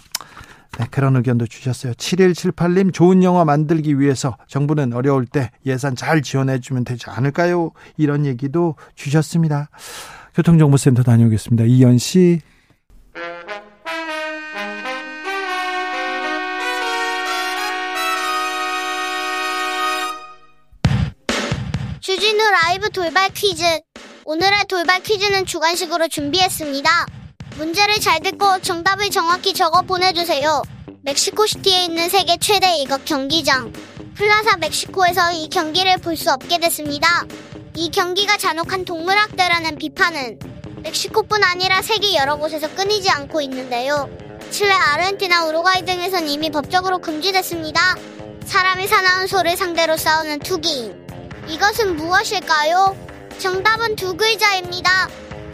[0.78, 1.94] 네, 그런 의견도 주셨어요.
[1.94, 7.72] 7178님, 좋은 영화 만들기 위해서 정부는 어려울 때 예산 잘 지원해주면 되지 않을까요?
[7.98, 9.70] 이런 얘기도 주셨습니다.
[10.34, 11.64] 교통정보센터 다녀오겠습니다.
[11.66, 12.42] 이현 씨.
[22.02, 23.64] 주진우 라이브 돌발 퀴즈.
[24.26, 27.15] 오늘의 돌발 퀴즈는 주관식으로 준비했습니다.
[27.58, 30.62] 문제를 잘 듣고 정답을 정확히 적어 보내주세요.
[31.04, 33.72] 멕시코시티에 있는 세계 최대 이것 경기장.
[34.16, 37.26] 플라사 멕시코에서 이 경기를 볼 수 없게 됐습니다.
[37.76, 40.40] 이 경기가 잔혹한 동물학대라는 비판은
[40.84, 44.10] 멕시코뿐 아니라 세계 여러 곳에서 끊이지 않고 있는데요.
[44.52, 47.96] 칠레, 아르헨티나, 우루과이 등에선 이미 법적으로 금지됐습니다.
[48.46, 50.96] 사람이 사나운 소를 상대로 싸우는 투기인.
[51.48, 52.96] 이것은 무엇일까요?
[53.40, 55.10] 정답은 두 글자입니다.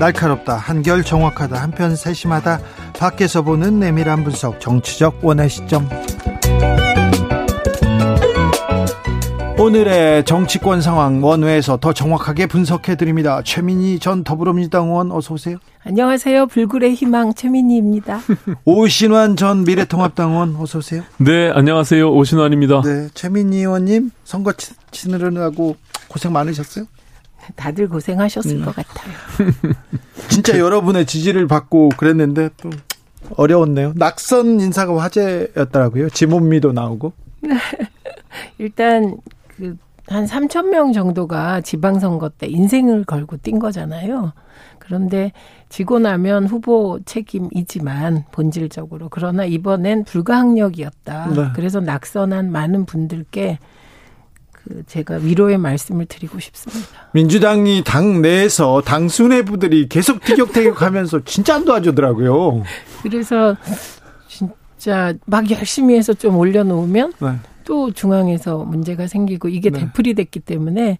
[0.00, 2.58] 날카롭다 한결 정확하다 한편 세심하다
[2.98, 5.86] 밖에서 보는 내밀한 분석 정치적 원의 시점
[9.58, 13.42] 오늘의 정치권 상황 원회에서 더 정확하게 분석해 드립니다.
[13.44, 15.58] 최민희 전 더불어민주당 의원 어서 오세요.
[15.84, 16.46] 안녕하세요.
[16.46, 18.20] 불굴의 희망 최민희입니다.
[18.64, 21.02] 오신환 전 미래통합당 의원 어서 오세요.
[21.18, 22.10] 네, 안녕하세요.
[22.10, 22.80] 오신환입니다.
[22.80, 24.54] 네, 최민희 의원님 선거
[24.92, 25.76] 치느라고
[26.08, 26.86] 고생 많으셨어요?
[27.56, 28.64] 다들 고생하셨을 음.
[28.64, 29.14] 것 같아요.
[30.28, 32.70] 진짜 여러분의 지지를 받고 그랬는데 또
[33.36, 33.92] 어려웠네요.
[33.96, 36.10] 낙선 인사가 화제였더라고요.
[36.10, 37.12] 지몬미도 나오고.
[38.58, 39.16] 일단
[39.56, 39.76] 그
[40.10, 44.32] 한 3천 명 정도가 지방선거 때 인생을 걸고 뛴 거잖아요.
[44.80, 45.30] 그런데
[45.68, 51.28] 지고 나면 후보 책임이지만 본질적으로 그러나 이번엔 불가항력이었다.
[51.28, 51.48] 네.
[51.54, 53.60] 그래서 낙선한 많은 분들께
[54.64, 56.86] 그 제가 위로의 말씀을 드리고 싶습니다.
[57.12, 62.62] 민주당이 당 내에서 당 수뇌부들이 계속 티격태격하면서 진짜 안 도와주더라고요.
[63.02, 63.56] 그래서
[64.28, 67.28] 진짜 막 열심히 해서 좀 올려놓으면 네.
[67.64, 69.80] 또 중앙에서 문제가 생기고 이게 네.
[69.80, 70.98] 되풀이 됐기 때문에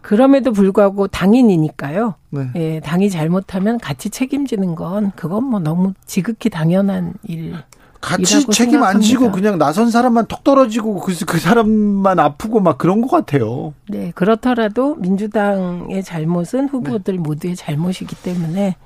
[0.00, 2.14] 그럼에도 불구하고 당인이니까요.
[2.30, 2.50] 네.
[2.54, 7.54] 예, 당이 잘못하면 같이 책임지는 건 그건 뭐 너무 지극히 당연한 일.
[8.00, 13.00] 같이 책임 안 지고 그냥 나선 사람만 톡 떨어지고 그, 그 사람만 아프고 막 그런
[13.00, 13.74] 것 같아요.
[13.88, 17.20] 네, 그렇더라도 민주당의 잘못은 후보들 네.
[17.20, 18.76] 모두의 잘못이기 때문에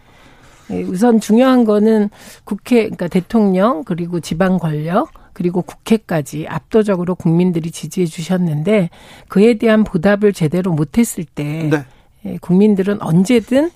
[0.71, 2.11] 예, 우선 중요한 거는
[2.45, 8.91] 국회, 그러니까 대통령 그리고 지방 권력 그리고 국회까지 압도적으로 국민들이 지지해 주셨는데
[9.29, 11.85] 그에 대한 보답을 제대로 못했을 때 네.
[12.27, 13.71] 예, 국민들은 언제든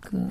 [0.00, 0.28] 그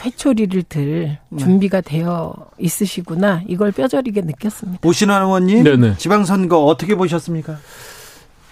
[0.00, 1.38] 회초리를 들 네.
[1.38, 4.86] 준비가 되어 있으시구나 이걸 뼈저리게 느꼈습니다.
[4.86, 5.96] 오신환 의원님 네네.
[5.98, 7.58] 지방선거 어떻게 보셨습니까?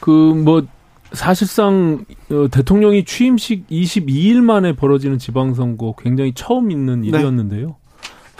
[0.00, 0.66] 그 뭐
[1.14, 7.08] 사실상 어, 대통령이 취임식 22일 만에 벌어지는 지방선거 굉장히 처음 있는 네.
[7.08, 7.76] 일이었는데요.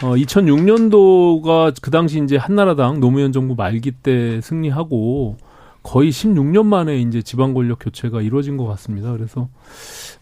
[0.03, 5.37] 어, 2006년도가 그 당시 이제 한나라당 노무현 정부 말기 때 승리하고
[5.85, 9.11] 거의 16년 만에 이제 지방 권력 교체가 이루어진 것 같습니다.
[9.11, 9.49] 그래서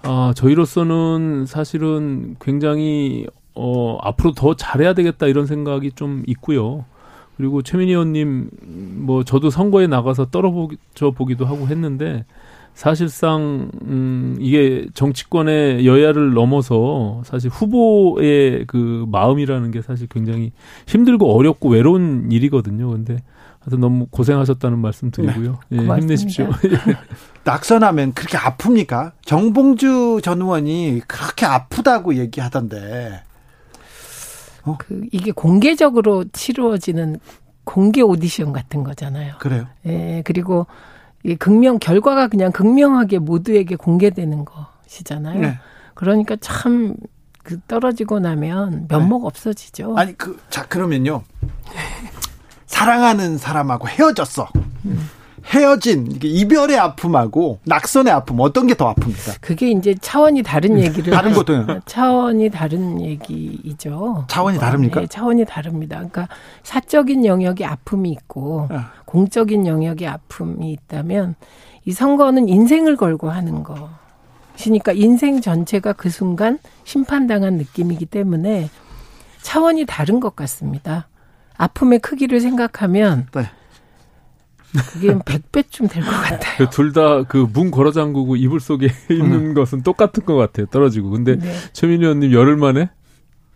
[0.01, 6.83] 아, 저희로서는 사실은 굉장히 어, 앞으로 더 잘해야 되겠다 이런 생각이 좀 있고요.
[7.37, 8.49] 그리고 최민희 의원님
[9.05, 12.25] 뭐 저도 선거에 나가서 떨어져 보기도 하고 했는데
[12.73, 20.51] 사실상 음 이게 정치권의 여야를 넘어서 사실 후보의 그 마음이라는 게 사실 굉장히
[20.87, 22.89] 힘들고 어렵고 외로운 일이거든요.
[22.89, 23.17] 근데
[23.63, 25.59] 하여튼 너무 고생하셨다는 말씀 드리고요.
[25.69, 26.49] 네, 예, 힘내십시오.
[27.45, 29.13] 낙선하면 그렇게 아픕니까?
[29.25, 33.23] 정봉주 전 의원이 그렇게 아프다고 얘기하던데.
[34.65, 34.77] 어?
[34.79, 37.19] 그 이게 공개적으로 치루어지는
[37.63, 39.35] 공개 오디션 같은 거잖아요.
[39.39, 39.67] 그래요?
[39.85, 40.67] 예, 그리고
[41.23, 45.39] 이 극명 결과가 그냥 극명하게 모두에게 공개되는 것이잖아요.
[45.39, 45.59] 네.
[45.93, 46.95] 그러니까 참
[47.43, 49.27] 그 떨어지고 나면 면목 네.
[49.27, 49.97] 없어지죠.
[49.97, 51.23] 아니 그 자 그러면요.
[52.73, 54.49] 사랑하는 사람하고 헤어졌어.
[54.85, 55.09] 음.
[55.45, 59.35] 헤어진 이별의 아픔하고 낙선의 아픔 어떤 게 더 아픕니까?
[59.41, 64.25] 그게 이제 차원이 다른 얘기를 다른 것도 차원이 다른 얘기이죠.
[64.29, 65.01] 차원이 다릅니까?
[65.01, 65.97] 네, 차원이 다릅니다.
[65.97, 66.27] 그러니까
[66.63, 68.91] 사적인 영역의 아픔이 있고 아.
[69.05, 71.35] 공적인 영역의 아픔이 있다면
[71.85, 73.89] 이 선거는 인생을 걸고 하는 거.
[74.55, 78.69] 시니까 인생 전체가 그 순간 심판당한 느낌이기 때문에
[79.41, 81.07] 차원이 다른 것 같습니다.
[81.63, 83.49] 아픔의 크기를 생각하면 네.
[84.91, 86.57] 그게 100배쯤 될 것 같아요.
[86.57, 89.53] 그 둘다 그 문 걸어 잠그고 이불 속에 있는 음.
[89.53, 90.65] 것은 똑같은 것 같아요.
[90.67, 91.11] 떨어지고.
[91.11, 91.53] 근데 네.
[91.73, 92.89] 최민희 의원님 열흘 만에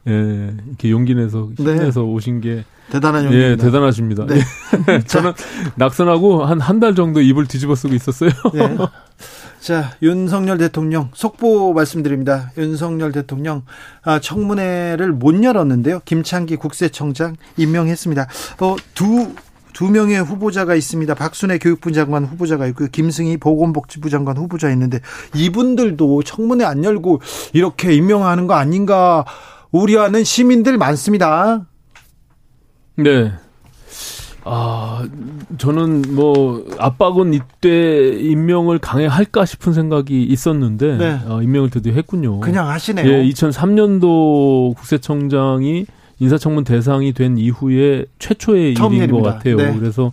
[0.08, 2.06] 예, 이렇게 용기 내서 힘내서 네.
[2.08, 3.38] 오신 게 대단한 용기.
[3.38, 4.26] 예, 대단하십니다.
[4.28, 4.40] 네.
[5.08, 5.34] 저는
[5.76, 8.30] 낙선하고 한 한 달 정도 이불 뒤집어 쓰고 있었어요.
[8.54, 8.78] 네.
[9.68, 12.54] 자, 윤석열 대통령 속보 말씀드립니다.
[12.58, 13.64] 윤석열 대통령
[14.02, 16.00] 아, 청문회를 못 열었는데요.
[16.06, 18.28] 김창기 국세청장 임명했습니다.
[18.62, 19.36] 어, 두
[19.74, 21.14] 두 명의 후보자가 있습니다.
[21.16, 22.88] 박순애 교육부 장관 후보자가 있고요.
[22.90, 25.02] 김승희 보건복지부 장관 후보자 있는데
[25.36, 29.26] 이분들도 청문회 안 열고 이렇게 임명하는 거 아닌가
[29.72, 31.68] 우려하는 시민들 많습니다.
[32.96, 33.34] 네.
[34.50, 35.04] 아,
[35.58, 41.20] 저는 뭐 압박은 이때 임명을 강행할까 싶은 생각이 있었는데 네.
[41.28, 42.40] 아, 임명을 드디어 했군요.
[42.40, 43.08] 그냥 하시네요.
[43.08, 45.86] 예, 2003년도 국세청장이
[46.20, 49.14] 인사청문 대상이 된 이후에 최초의 일인 일입니다.
[49.14, 49.58] 것 같아요.
[49.58, 49.76] 네.
[49.78, 50.12] 그래서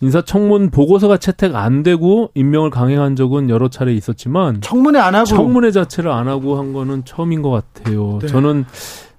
[0.00, 5.70] 인사청문 보고서가 채택 안 되고 임명을 강행한 적은 여러 차례 있었지만 청문회 안 하고 청문회
[5.70, 8.18] 자체를 안 하고 한 거는 처음인 것 같아요.
[8.20, 8.26] 네.
[8.26, 8.64] 저는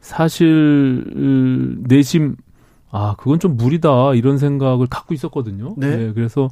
[0.02, 1.04] 사실
[1.88, 2.36] 내심
[2.90, 5.76] 아 그건 좀 무리다 이런 생각을 갖고 있었거든요.
[5.78, 5.96] 네.
[5.98, 6.50] 네 그래서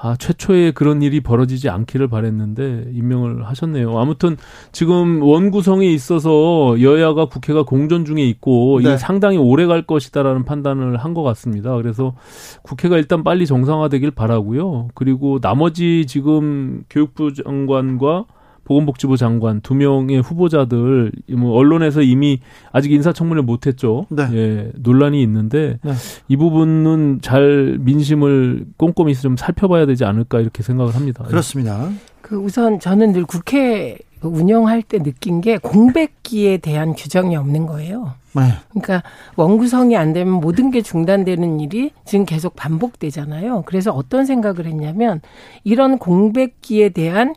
[0.00, 3.98] 아, 최초에 그런 일이 벌어지지 않기를 바랬는데 임명을 하셨네요.
[3.98, 4.36] 아무튼
[4.70, 8.94] 지금 원구성에 있어서 여야가 국회가 공전 중에 있고 네.
[8.94, 11.74] 이 상당히 오래 갈 것이다라는 판단을 한 것 같습니다.
[11.74, 12.14] 그래서
[12.62, 14.88] 국회가 일단 빨리 정상화되길 바라고요.
[14.94, 18.26] 그리고 나머지 지금 교육부 장관과
[18.68, 24.06] 보건복지부 장관 두 명의 후보자들 뭐 언론에서 이미 아직 인사청문회 못했죠.
[24.10, 24.28] 네.
[24.34, 25.92] 예, 논란이 있는데 네.
[26.28, 31.24] 이 부분은 잘 민심을 꼼꼼히 좀 살펴봐야 되지 않을까 이렇게 생각을 합니다.
[31.24, 31.88] 그렇습니다.
[32.20, 38.12] 그 우선 저는 늘 국회 운영할 때 느낀 게 공백기에 대한 규정이 없는 거예요.
[38.34, 38.42] 네.
[38.68, 39.02] 그러니까
[39.36, 43.62] 원구성이 안 되면 모든 게 중단되는 일이 지금 계속 반복되잖아요.
[43.64, 45.22] 그래서 어떤 생각을 했냐면
[45.64, 47.34] 이런 공백기에 대한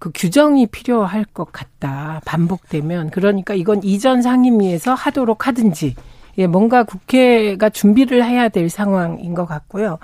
[0.00, 2.20] 그 규정이 필요할 것 같다.
[2.24, 5.94] 반복되면 그러니까 이건 이전 상임위에서 하도록 하든지
[6.38, 9.98] 예, 뭔가 국회가 준비를 해야 될 상황인 것 같고요.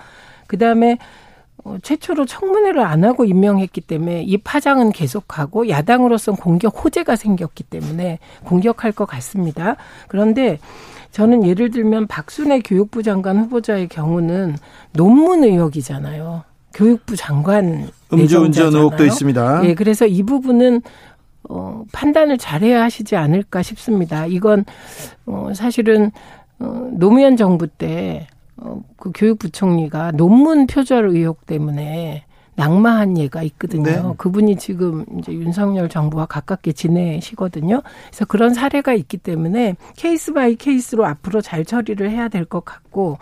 [0.47, 0.99] 그 다음에
[1.65, 8.19] 어, 최초로 청문회를 안 하고 임명했기 때문에 이 파장은 계속하고 야당으로서는 공격 호재가 생겼기 때문에
[8.45, 9.77] 공격할 것 같습니다.
[10.09, 10.59] 그런데
[11.11, 14.57] 저는 예를 들면 박순애 교육부 장관 후보자의 경우는
[14.93, 16.45] 논문 의혹이잖아요.
[16.77, 18.75] 교육부 장관 음주운전.
[18.75, 19.65] 의혹도 있습니다.
[19.65, 20.83] 예, 그래서 이 부분은
[21.49, 24.27] 어, 판단을 잘해야 하시지 않을까 싶습니다.
[24.27, 24.65] 이건
[25.25, 26.11] 어, 사실은
[26.59, 32.25] 어, 노무현 정부 때 어, 그 교육부총리가 논문 표절 의혹 때문에
[32.57, 33.85] 낙마한 예가 있거든요.
[33.85, 34.03] 네.
[34.17, 37.83] 그분이 지금 이제 윤석열 정부와 가깝게 지내시거든요.
[38.09, 43.19] 그래서 그런 사례가 있기 때문에 case by case로 앞으로 잘 처리를 해야 될 것 같고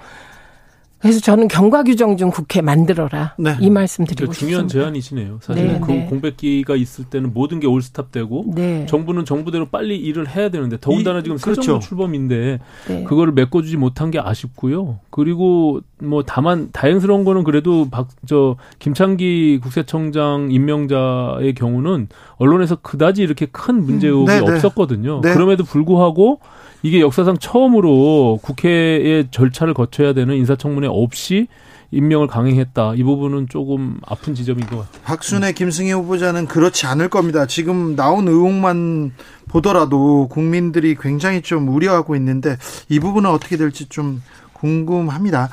[1.04, 3.56] 그래서 저는 경과 규정 중 국회 만들어라 네.
[3.60, 4.84] 이 말씀 드리고 그러니까 중요한 싶습니다.
[4.86, 5.38] 제안이시네요.
[5.42, 6.06] 사실 네, 그 네.
[6.06, 8.86] 공백기가 있을 때는 모든 게 all stop되고 네.
[8.86, 11.60] 정부는 정부대로 빨리 일을 해야 되는데 더군다나 이- 지금 그렇죠.
[11.60, 13.04] 새정부 출범인데 네.
[13.04, 14.98] 그거를 메꿔주지 못한 게 아쉽고요.
[15.10, 23.44] 그리고 뭐 다만 다행스러운 거는 그래도 박 저 김창기 국세청장 임명자의 경우는 언론에서 그다지 이렇게
[23.46, 24.50] 큰 문제 의혹이 네, 네.
[24.50, 25.20] 없었거든요.
[25.22, 25.34] 네.
[25.34, 26.40] 그럼에도 불구하고
[26.84, 31.48] 이게 역사상 처음으로 국회의 절차를 거쳐야 되는 인사청문회 없이
[31.92, 32.92] 임명을 강행했다.
[32.96, 35.02] 이 부분은 조금 아픈 지점인 것 같아요.
[35.02, 37.46] 박순애 김승희 후보자는 그렇지 않을 겁니다.
[37.46, 39.12] 지금 나온 의혹만
[39.48, 42.58] 보더라도 국민들이 굉장히 좀 우려하고 있는데
[42.90, 44.20] 이 부분은 어떻게 될지 좀
[44.52, 45.48] 궁금합니다.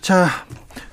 [0.00, 0.26] 자,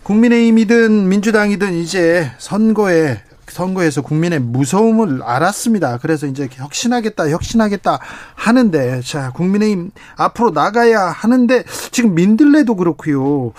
[0.03, 3.17] 국민의힘이든 민주당이든 이제 선거에
[3.51, 5.97] 선거에서 국민의 무서움을 알았습니다.
[5.99, 7.99] 그래서 이제 혁신하겠다, 혁신하겠다
[8.35, 13.53] 하는데, 자, 국민의힘 앞으로 나가야 하는데, 지금 민들레도 그렇고요.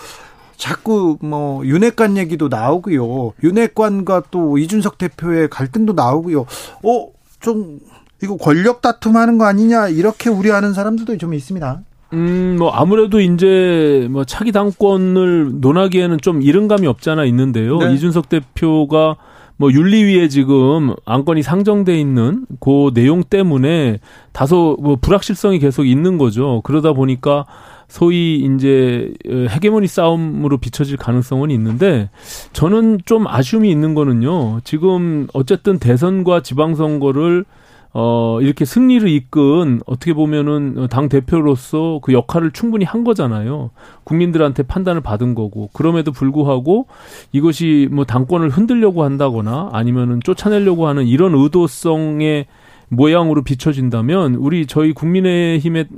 [0.61, 3.33] 자꾸 뭐 윤핵관 얘기도 나오고요.
[3.43, 6.41] 윤핵관과 또 이준석 대표의 갈등도 나오고요.
[6.41, 7.07] 어,
[7.39, 7.79] 좀
[8.21, 11.81] 이거 권력 다툼하는 거 아니냐 이렇게 우려하는 사람들도 좀 있습니다.
[12.13, 17.79] 음, 뭐 아무래도 이제 뭐 차기 당권을 논하기에는 좀 이른 감이 없잖아 있는데요.
[17.79, 17.93] 네.
[17.93, 19.15] 이준석 대표가
[19.61, 23.99] 뭐 윤리위에 지금 안건이 상정돼 있는 그 내용 때문에
[24.31, 26.61] 다소 뭐 불확실성이 계속 있는 거죠.
[26.63, 27.45] 그러다 보니까
[27.87, 32.09] 소위 이제 어, 헤게모니 싸움으로 비춰질 가능성은 있는데
[32.53, 34.61] 저는 좀 아쉬움이 있는 거는요.
[34.63, 37.45] 지금 어쨌든 대선과 지방선거를
[37.93, 43.71] 어, 이렇게 승리를 이끈 어떻게 보면은 당 대표로서 그 역할을 충분히 한 거잖아요.
[44.05, 45.69] 국민들한테 판단을 받은 거고.
[45.73, 46.87] 그럼에도 불구하고
[47.33, 52.45] 이것이 뭐 당권을 흔들려고 한다거나 아니면은 쫓아내려고 하는 이런 의도성의
[52.87, 55.89] 모양으로 비춰진다면 우리 저희 국민의힘에도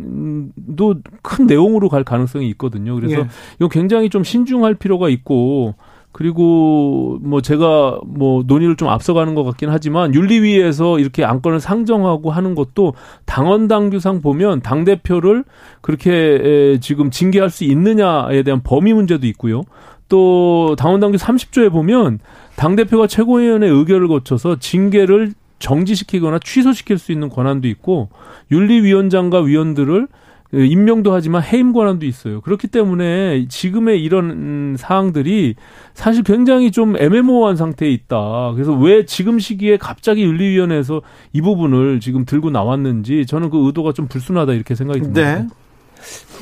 [1.23, 2.93] 큰 내용으로 갈 가능성이 있거든요.
[2.95, 3.27] 그래서 예.
[3.55, 5.73] 이건 굉장히 좀 신중할 필요가 있고
[6.13, 12.53] 그리고 뭐 제가 뭐 논의를 좀 앞서가는 것 같긴 하지만 윤리위에서 이렇게 안건을 상정하고 하는
[12.55, 12.93] 것도
[13.25, 15.43] 당원 당규상 보면 당 대표를
[15.81, 19.63] 그렇게 에, 지금 징계할 수 있느냐에 대한 범위 문제도 있고요.
[20.07, 22.19] 또 당원 당규 30조에 보면
[22.55, 28.09] 당 대표가 최고위원회 의결을 거쳐서 징계를 정지시키거나 취소시킬 수 있는 권한도 있고
[28.51, 30.07] 윤리위원장과 위원들을
[30.53, 32.41] 임명도 하지만 해임 권한도 있어요.
[32.41, 35.55] 그렇기 때문에 지금의 이런 음, 사항들이
[35.93, 38.51] 사실 굉장히 좀 애매모호한 상태에 있다.
[38.53, 41.01] 그래서 왜 지금 시기에 갑자기 윤리위원회에서
[41.33, 45.39] 이 부분을 지금 들고 나왔는지 저는 그 의도가 좀 불순하다 이렇게 생각이 듭니다.
[45.39, 45.47] 네.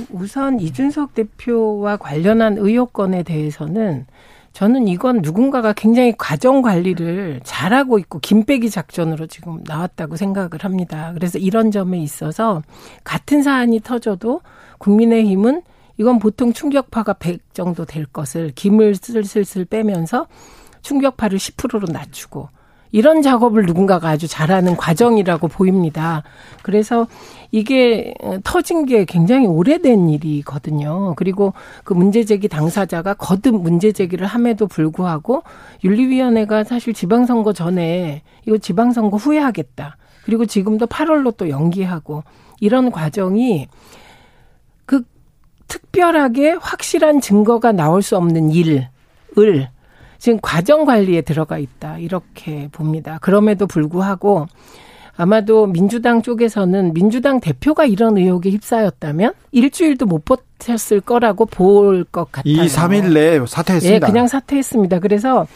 [0.10, 4.06] 우선 이준석 대표와 관련한 의혹건에 대해서는
[4.54, 11.12] 저는 이건 누군가가 굉장히 과정 관리를 잘하고 있고 김빼기 작전으로 지금 나왔다고 생각을 합니다.
[11.14, 12.62] 그래서 이런 점에 있어서
[13.04, 14.42] 같은 사안이 터져도
[14.80, 15.62] 국민의힘은
[15.98, 20.28] 이건 보통 충격파가 100 정도 될 것을 김을 슬슬슬 빼면서
[20.82, 22.50] 충격파를 10%로 낮추고
[22.92, 26.24] 이런 작업을 누군가가 아주 잘하는 과정이라고 보입니다.
[26.62, 27.08] 그래서
[27.52, 28.14] 이게
[28.44, 31.14] 터진 게 굉장히 오래된 일이거든요.
[31.16, 35.44] 그리고 그 문제 제기 당사자가 거듭 문제 제기를 함에도 불구하고
[35.84, 39.98] 윤리위원회가 사실 지방선거 전에 이거 지방선거 후에 하겠다.
[40.26, 42.24] 그리고 지금도 8월로 또 연기하고
[42.60, 43.68] 이런 과정이
[44.86, 45.04] 그
[45.68, 48.90] 특별하게 확실한 증거가 나올 수 없는 일을
[50.22, 51.98] 지금 과정 관리에 들어가 있다.
[51.98, 53.18] 이렇게 봅니다.
[53.22, 54.46] 그럼에도 불구하고
[55.18, 62.54] 아마도 민주당 쪽에서는 민주당 대표가 이런 의혹에 휩싸였다면 일주일도 못 버텼을 거라고 볼 것 같아요.
[62.54, 63.96] 2, 3일 내에 사퇴했습니다.
[63.96, 65.00] 예, 그냥 사퇴했습니다.
[65.00, 65.48] 그래서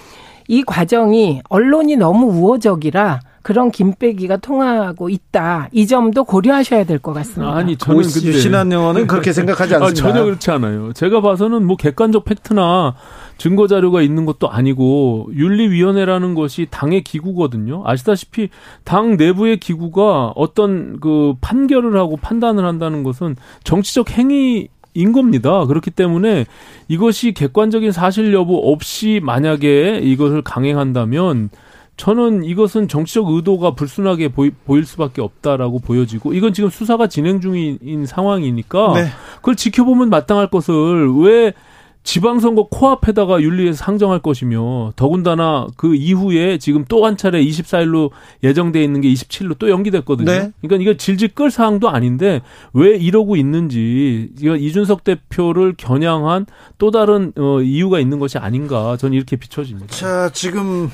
[0.47, 5.69] 이 과정이 언론이 너무 우호적이라 그런 김빼기가 통하고 있다.
[5.73, 7.53] 이 점도 고려하셔야 될 것 같습니다.
[7.53, 10.07] 아니 저는 근데 유신한 의원은 그렇게 생각하지 않습니다.
[10.07, 10.91] 아, 전혀 그렇지 않아요.
[10.93, 12.95] 제가 봐서는 뭐 객관적 팩트나
[13.37, 17.83] 증거 자료가 있는 것도 아니고 윤리위원회라는 것이 당의 기구거든요.
[17.85, 18.49] 아시다시피
[18.83, 25.65] 당 내부의 기구가 어떤 그 판결을 하고 판단을 한다는 것은 정치적 행위 인 겁니다.
[25.65, 26.45] 그렇기 때문에
[26.87, 31.49] 이것이 객관적인 사실 여부 없이 만약에 이것을 강행한다면
[31.97, 38.05] 저는 이것은 정치적 의도가 불순하게 보이, 보일 수밖에 없다라고 보여지고 이건 지금 수사가 진행 중인
[38.05, 39.07] 상황이니까 네.
[39.37, 41.53] 그걸 지켜보면 마땅할 것을 왜
[42.05, 48.09] 지방선거 코앞에다가 윤리에서 상정할 것이며 더군다나 그 이후에 지금 또 한 차례 24일로
[48.43, 50.31] 예정돼 있는 게 27일로 또 연기됐거든요.
[50.31, 50.51] 네.
[50.61, 52.41] 그러니까 이거 질질 끌 사항도 아닌데
[52.73, 56.45] 왜 이러고 있는지 이거 이준석 대표를 겨냥한
[56.77, 59.87] 또 다른 어, 이유가 있는 것이 아닌가 저는 이렇게 비춰집니다.
[59.95, 60.89] 자 지금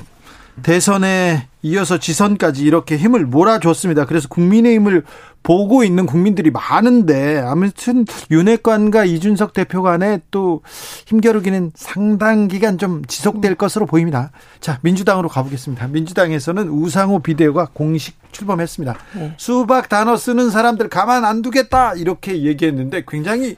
[0.62, 4.04] 대선에 이어서 지선까지 이렇게 힘을 몰아줬습니다.
[4.04, 5.04] 그래서 국민의힘을
[5.42, 10.62] 보고 있는 국민들이 많은데 아무튼 윤핵관과 이준석 대표 간에 또
[11.06, 14.30] 힘겨루기는 상당 기간 좀 지속될 것으로 보입니다.
[14.60, 15.88] 자, 민주당으로 가보겠습니다.
[15.88, 18.96] 민주당에서는 우상호 비대위가 공식 출범했습니다.
[19.14, 19.34] 네.
[19.36, 23.56] 수박 단어 쓰는 사람들 가만 안 두겠다 이렇게 얘기했는데 굉장히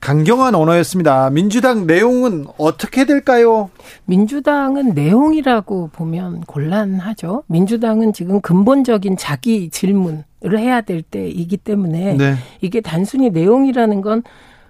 [0.00, 1.30] 강경한 언어였습니다.
[1.30, 3.70] 민주당 내용은 어떻게 될까요?
[4.06, 7.42] 민주당은 내용이라고 보면 곤란하죠.
[7.46, 10.24] 민주당은 지금 근본적인 자기 질문을
[10.56, 12.34] 해야 될 때이기 때문에 네.
[12.60, 14.22] 이게 단순히 내용이라는 건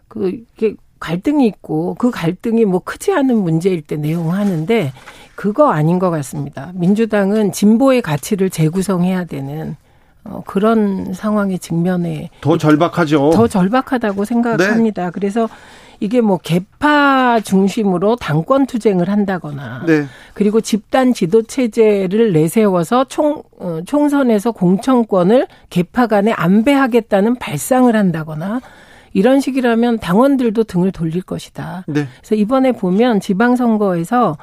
[0.08, 4.92] 그 이게 갈등이 있고 그 갈등이 뭐 크지 않은 문제일 때 내용하는데
[5.36, 6.72] 그거 아닌 것 같습니다.
[6.74, 9.76] 민주당은 진보의 가치를 재구성해야 되는
[10.24, 13.30] 어, 그런 상황에 직면해 더 절박하죠.
[13.30, 15.04] 더 절박하다고 생각합니다.
[15.04, 15.10] 네.
[15.12, 15.48] 그래서
[16.00, 20.04] 이게 뭐 개파 중심으로 당권 투쟁을 한다거나 네.
[20.34, 28.60] 그리고 집단 지도 체제를 내세워서 총 어, 총선에서 공천권을 개파 간에 안배하겠다는 발상을 한다거나
[29.12, 31.84] 이런 식이라면 당원들도 등을 돌릴 것이다.
[31.88, 32.06] 네.
[32.18, 34.36] 그래서 이번에 보면 지방선거에서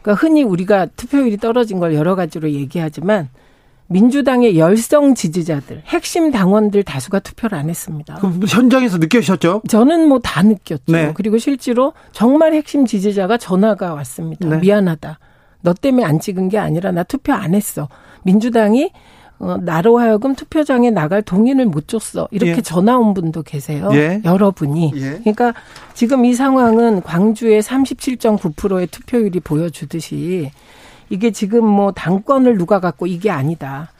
[0.00, 3.28] 그러니까 흔히 우리가 투표율이 떨어진 걸 여러 가지로 얘기하지만
[3.88, 8.14] 민주당의 열성 지지자들, 핵심 당원들 다수가 투표를 안 했습니다.
[8.14, 9.62] 그럼 현장에서 느끼셨죠?
[9.68, 10.84] 저는 뭐 다 느꼈죠.
[10.92, 11.12] 네.
[11.14, 14.48] 그리고 실제로 정말 핵심 지지자가 전화가 왔습니다.
[14.48, 14.56] 네.
[14.58, 15.18] 미안하다.
[15.62, 17.88] 너 때문에 안 찍은 게 아니라 나 투표 안 했어.
[18.24, 18.90] 민주당이
[19.38, 22.28] 어, 나로 하여금 투표장에 나갈 동의를 못 줬어.
[22.30, 22.60] 이렇게 예.
[22.62, 23.90] 전화 온 분도 계세요.
[23.92, 24.22] 예.
[24.24, 24.92] 여러분이.
[24.94, 25.18] 예.
[25.18, 25.52] 그러니까
[25.94, 30.50] 지금 이 상황은 광주의 37.9%의 투표율이 보여주듯이
[31.12, 33.90] 이게 지금 뭐 당권을 누가 갖고 이게 아니다.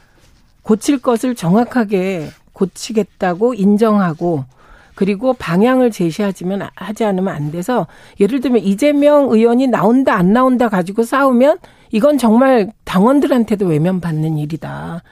[0.62, 4.46] 고칠 것을 정확하게 고치겠다고 인정하고
[4.94, 7.86] 그리고 방향을 제시하지면 하지 않으면 안 돼서
[8.18, 11.58] 예를 들면 이재명 의원이 나온다 안 나온다 가지고 싸우면
[11.90, 15.02] 이건 정말 당원들한테도 외면받는 일이다.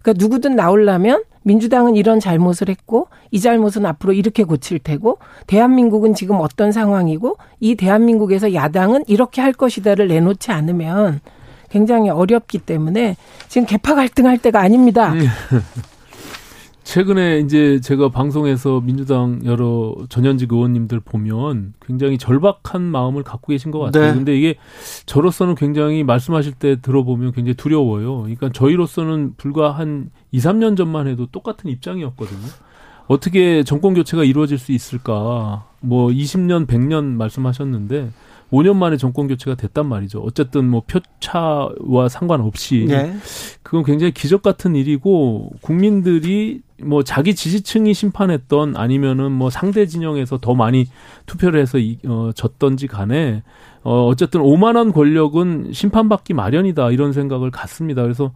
[0.00, 6.36] 그러니까 누구든 나오려면 민주당은 이런 잘못을 했고 이 잘못은 앞으로 이렇게 고칠 테고 대한민국은 지금
[6.36, 11.20] 어떤 상황이고 이 대한민국에서 야당은 이렇게 할 것이다를 내놓지 않으면
[11.70, 13.16] 굉장히 어렵기 때문에
[13.48, 15.12] 지금 개파 갈등할 때가 아닙니다.
[15.14, 15.26] 네.
[16.88, 23.78] 최근에 이제 제가 방송에서 민주당 여러 전현직 의원님들 보면 굉장히 절박한 마음을 갖고 계신 것
[23.78, 24.06] 같아요.
[24.06, 24.14] 네.
[24.14, 24.54] 근데 이게
[25.04, 28.20] 저로서는 굉장히 말씀하실 때 들어보면 굉장히 두려워요.
[28.20, 32.48] 그러니까 저희로서는 불과 한 2, 3년 전만 해도 똑같은 입장이었거든요.
[33.06, 35.66] 어떻게 정권 교체가 이루어질 수 있을까?
[35.80, 38.08] 뭐 20년, 100년 말씀하셨는데
[38.52, 40.20] 5년 만에 정권 교체가 됐단 말이죠.
[40.20, 43.14] 어쨌든 뭐 표차와 상관없이 네.
[43.62, 50.54] 그건 굉장히 기적 같은 일이고 국민들이 뭐 자기 지지층이 심판했던 아니면은 뭐 상대 진영에서 더
[50.54, 50.86] 많이
[51.26, 53.42] 투표를 해서 이, 어, 졌던지 간에
[53.82, 58.02] 어, 어쨌든 오만한 권력은 심판받기 마련이다 이런 생각을 갖습니다.
[58.02, 58.32] 그래서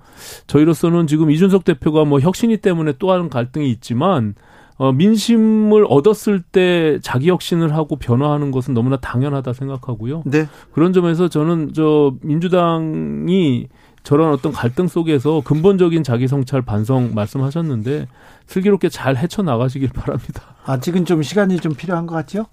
[0.46, 4.34] 저희로서는 지금 이준석 대표가 뭐 혁신이 때문에 또 다른 갈등이 있지만
[4.77, 10.23] 어, 민심을 얻었을 때 자기 혁신을 하고 변화하는 것은 너무나 당연하다 생각하고요.
[10.27, 10.49] 네.
[10.73, 13.68] 그런 점에서 저는 저 민주당이
[14.03, 18.09] 저런 어떤 갈등 속에서 근본적인 자기 성찰 반성 말씀하셨는데
[18.47, 20.43] 슬기롭게 잘 헤쳐 나가시길 바랍니다.
[20.64, 22.47] 아직은 좀 시간이 좀 필요한 것 같죠?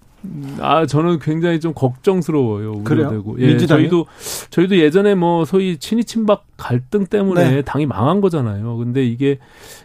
[0.60, 2.82] 아 저는 굉장히 좀 걱정스러워요.
[2.84, 3.40] 우려되고.
[3.40, 4.06] 예, 저희도
[4.50, 7.62] 저희도 예전에 뭐 소위 친이 친박 갈등 때문에 네.
[7.62, 8.76] 당이 망한 거잖아요.
[8.76, 9.38] 근데 이게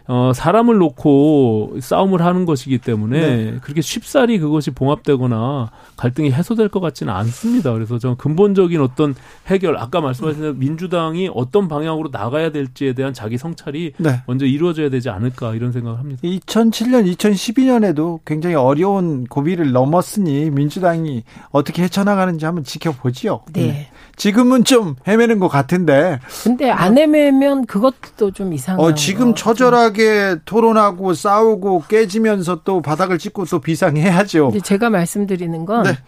[0.06, 3.58] 어 사람을 놓고 싸움을 하는 것이기 때문에 네.
[3.62, 7.72] 그렇게 쉽사리 그것이 봉합되거나 갈등이 해소될 것 같지는 않습니다.
[7.72, 9.14] 그래서 저는 근본적인 어떤
[9.46, 14.22] 해결 아까 말씀하신 민주당이 어떤 방향으로 나가야 될지에 대한 자기 성찰이 네.
[14.26, 16.20] 먼저 이루어져야 되지 않을까 이런 생각을 합니다.
[16.22, 23.42] 2007년, 2012년에도 굉장히 어려운 고비를 넘었으니 민주당이 어떻게 헤쳐나가는지 한번 지켜보지요.
[23.52, 23.88] 네.
[24.16, 26.18] 지금은 좀 헤매는 것 같은데.
[26.42, 28.84] 근데 안 헤매면 그것도 좀 이상해요.
[28.84, 34.52] 어, 지금 처절하게 토론하고 싸우고 깨지면서 또 바닥을 찍고 또 비상해야죠.
[34.62, 35.98] 제가 말씀드리는 건 네.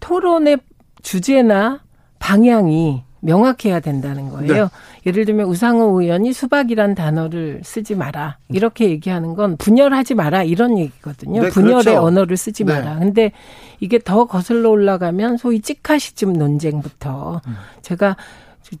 [0.00, 0.58] 토론의
[1.02, 1.80] 주제나
[2.18, 4.64] 방향이 명확해야 된다는 거예요.
[4.64, 4.70] 네.
[5.06, 8.38] 예를 들면 우상호 의원이 수박이란 단어를 쓰지 마라.
[8.48, 11.42] 이렇게 얘기하는 건 분열하지 마라 이런 얘기거든요.
[11.42, 12.02] 네, 분열의 그렇죠.
[12.02, 12.74] 언어를 쓰지 네.
[12.74, 12.98] 마라.
[12.98, 13.30] 근데
[13.78, 17.54] 이게 더 거슬러 올라가면 소위 찍카시즘 논쟁부터 음.
[17.82, 18.16] 제가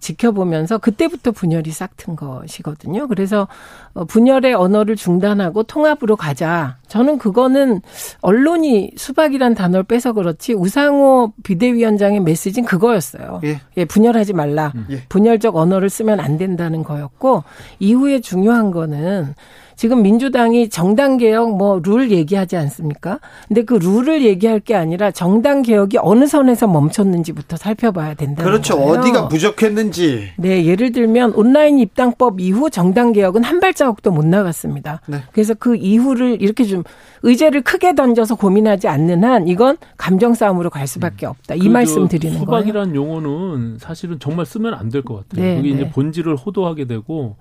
[0.00, 3.06] 지켜보면서 그때부터 분열이 싹튼 것이거든요.
[3.06, 3.46] 그래서
[3.94, 6.76] 어, 분열의 언어를 중단하고 통합으로 가자.
[6.88, 7.80] 저는 그거는
[8.20, 13.40] 언론이 수박이란 단어를 빼서 그렇지 우상호 비대위원장의 메시지는 그거였어요.
[13.44, 14.72] 예, 예 분열하지 말라.
[14.74, 14.86] 음.
[14.90, 15.02] 예.
[15.08, 17.44] 분열적 언어를 쓰면 안 된다는 거였고
[17.78, 19.34] 이후에 중요한 거는
[19.76, 23.20] 지금 민주당이 정당 개혁 뭐 룰 얘기하지 않습니까?
[23.46, 28.42] 근데 그 룰을 얘기할 게 아니라 정당 개혁이 어느 선에서 멈췄는지부터 살펴봐야 된다.
[28.42, 28.76] 그렇죠.
[28.76, 29.00] 거예요.
[29.00, 30.30] 어디가 부족했는지.
[30.38, 35.02] 네, 예를 들면 온라인 입당법 이후 정당 개혁은 한 발자국도 못 나갔습니다.
[35.06, 35.18] 네.
[35.32, 36.82] 그래서 그 이후를 이렇게 좀
[37.22, 41.30] 의제를 크게 던져서 고민하지 않는 한 이건 감정 싸움으로 갈 수밖에 음.
[41.30, 41.54] 없다.
[41.56, 42.62] 이 말씀 드리는 거예요.
[42.62, 45.44] 수박이란 용어는 사실은 정말 쓰면 안 될 것 같아요.
[45.44, 45.74] 네, 그게 네.
[45.74, 47.36] 이제 본질을 호도하게 되고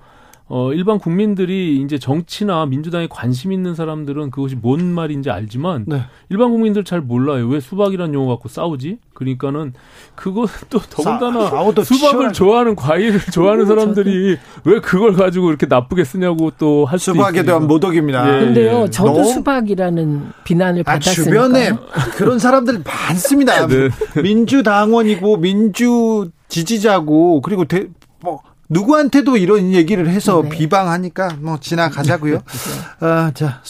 [0.47, 6.01] 어, 일반 국민들이 이제 정치나 민주당에 관심 있는 사람들은 그것이 뭔 말인지 알지만 네.
[6.29, 7.47] 일반 국민들 잘 몰라요.
[7.47, 8.99] 왜 수박이란 용어 갖고 싸우지?
[9.15, 9.73] 그러니까는
[10.13, 12.33] 그것도 더군다나 수박을 치열하게.
[12.33, 17.23] 좋아하는 과일을 좋아하는 사람들이 왜 그걸 가지고 이렇게 나쁘게 쓰냐고 또 할 수 있어요.
[17.25, 18.35] 수박에 대한 모독입니다.
[18.35, 18.89] 예, 근데요, 예.
[18.91, 19.23] 저도 너...
[19.23, 21.23] 수박이라는 비난을 아, 받았으니까.
[21.23, 21.71] 주변에
[22.17, 23.65] 그런 사람들 많습니다.
[23.67, 23.89] 네.
[24.21, 27.87] 민주당원이고 민주 지지자고 그리고 대,
[28.21, 30.49] 뭐 누구한테도 이런 얘기를 해서 네.
[30.49, 32.35] 비방하니까 뭐 지나가자고요.
[32.99, 33.05] 네.
[33.05, 33.61] 아, 자.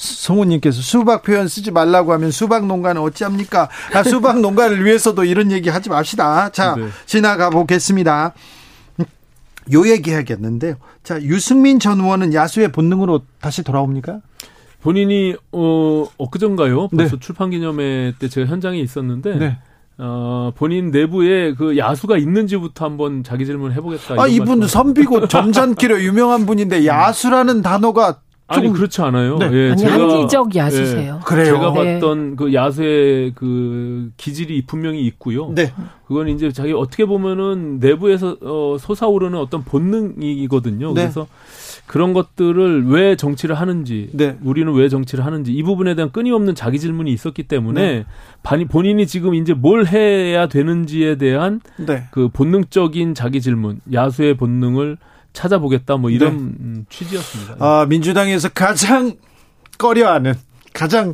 [0.00, 3.68] 성우님께서 수박 표현 쓰지 말라고 하면 수박 농가는 어찌합니까?
[3.92, 6.50] 아, 수박 농가를 위해서도 이런 얘기 하지 맙시다.
[6.50, 6.88] 자, 네.
[7.04, 8.32] 지나가 보겠습니다.
[9.72, 10.76] 요 얘기 해야겠는데요.
[11.04, 14.20] 자, 유승민 전 의원은 야수의 본능으로 다시 돌아옵니까?
[14.80, 16.88] 본인이, 어, 엊그전가요?
[16.88, 17.20] 벌써 네.
[17.20, 19.58] 출판 기념회 때 제가 현장에 있었는데.
[20.00, 20.06] 네.
[20.06, 24.14] 어, 본인 내부에 그 야수가 있는지부터 한번 자기 질문을 해보겠다.
[24.18, 29.38] 아, 이분 선비고 점잖기로 유명한 분인데 야수라는 단어가 아니 그렇지 않아요.
[29.38, 29.48] 네.
[29.52, 31.20] 예, 아니, 제가 한기적 야수세요.
[31.20, 31.54] 예, 그래요.
[31.54, 31.94] 제가 네.
[31.94, 35.52] 봤던 그 야수의 그 기질이 분명히 있고요.
[35.54, 35.72] 네.
[36.08, 40.94] 그건 이제 자기 어떻게 보면은 내부에서 어, 솟아오르는 어떤 본능이거든요.
[40.94, 41.02] 네.
[41.02, 41.28] 그래서
[41.90, 44.38] 그런 것들을 왜 정치를 하는지, 네.
[44.44, 48.04] 우리는 왜 정치를 하는지 이 부분에 대한 끊임없는 자기 질문이 있었기 때문에
[48.44, 48.64] 네.
[48.66, 52.04] 본인이 지금 이제 뭘 해야 되는지에 대한 네.
[52.12, 54.98] 그 본능적인 자기 질문, 야수의 본능을
[55.32, 56.42] 찾아보겠다 뭐 이런 네.
[56.60, 57.56] 음, 취지였습니다.
[57.58, 59.14] 아, 민주당에서 가장
[59.76, 60.34] 꺼려하는
[60.72, 61.08] 가장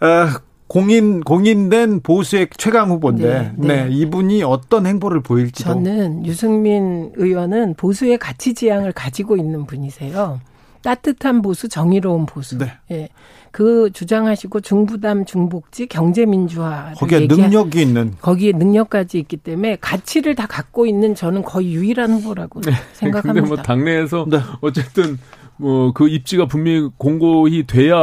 [0.00, 0.28] 어,
[0.72, 3.84] 공인 공인된 보수의 최강 후보인데 네, 네.
[3.84, 10.40] 네, 이분이 어떤 행보를 보일지 저는 유승민 의원은 보수의 가치 지향을 가지고 있는 분이세요.
[10.80, 12.56] 따뜻한 보수, 정의로운 보수.
[12.56, 12.72] 네.
[12.90, 13.10] 예.
[13.50, 20.46] 그 주장하시고 중부담 중복지 경제 민주화 거기에 능력이 있는 거기에 능력까지 있기 때문에 가치를 다
[20.46, 22.72] 갖고 있는 저는 거의 유일한 후보라고 네.
[22.94, 23.34] 생각합니다.
[23.34, 24.38] 근데 뭐 당내에서 네.
[24.62, 25.18] 어쨌든
[25.62, 27.94] 뭐 그 입지가 분명히 공고히 돼야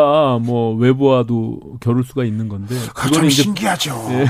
[0.42, 4.08] 뭐 외부와도 겨룰 수가 있는 건데 그건 이제 신기하죠.
[4.12, 4.26] 예.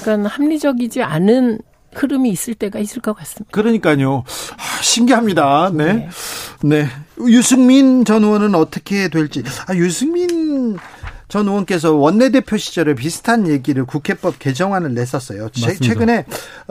[0.00, 1.58] 그러니까 합리적이지 않은
[1.92, 3.50] 흐름이 있을 때가 있을 것 같습니다.
[3.52, 4.24] 그러니까요.
[4.56, 5.70] 아, 신기합니다.
[5.74, 5.92] 네.
[5.92, 6.08] 네.
[6.62, 6.86] 네.
[7.28, 9.42] 유승민 전 의원은 어떻게 될지.
[9.68, 10.76] 아, 유승민
[11.28, 15.44] 전 의원께서 원내대표 시절에 비슷한 얘기를 국회법 개정안을 냈었어요.
[15.44, 15.84] 맞습니다.
[15.84, 16.24] 최근에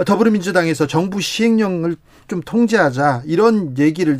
[0.05, 1.95] 더불어민주당에서 정부 시행령을
[2.27, 4.17] 좀 통제하자 이런 얘기를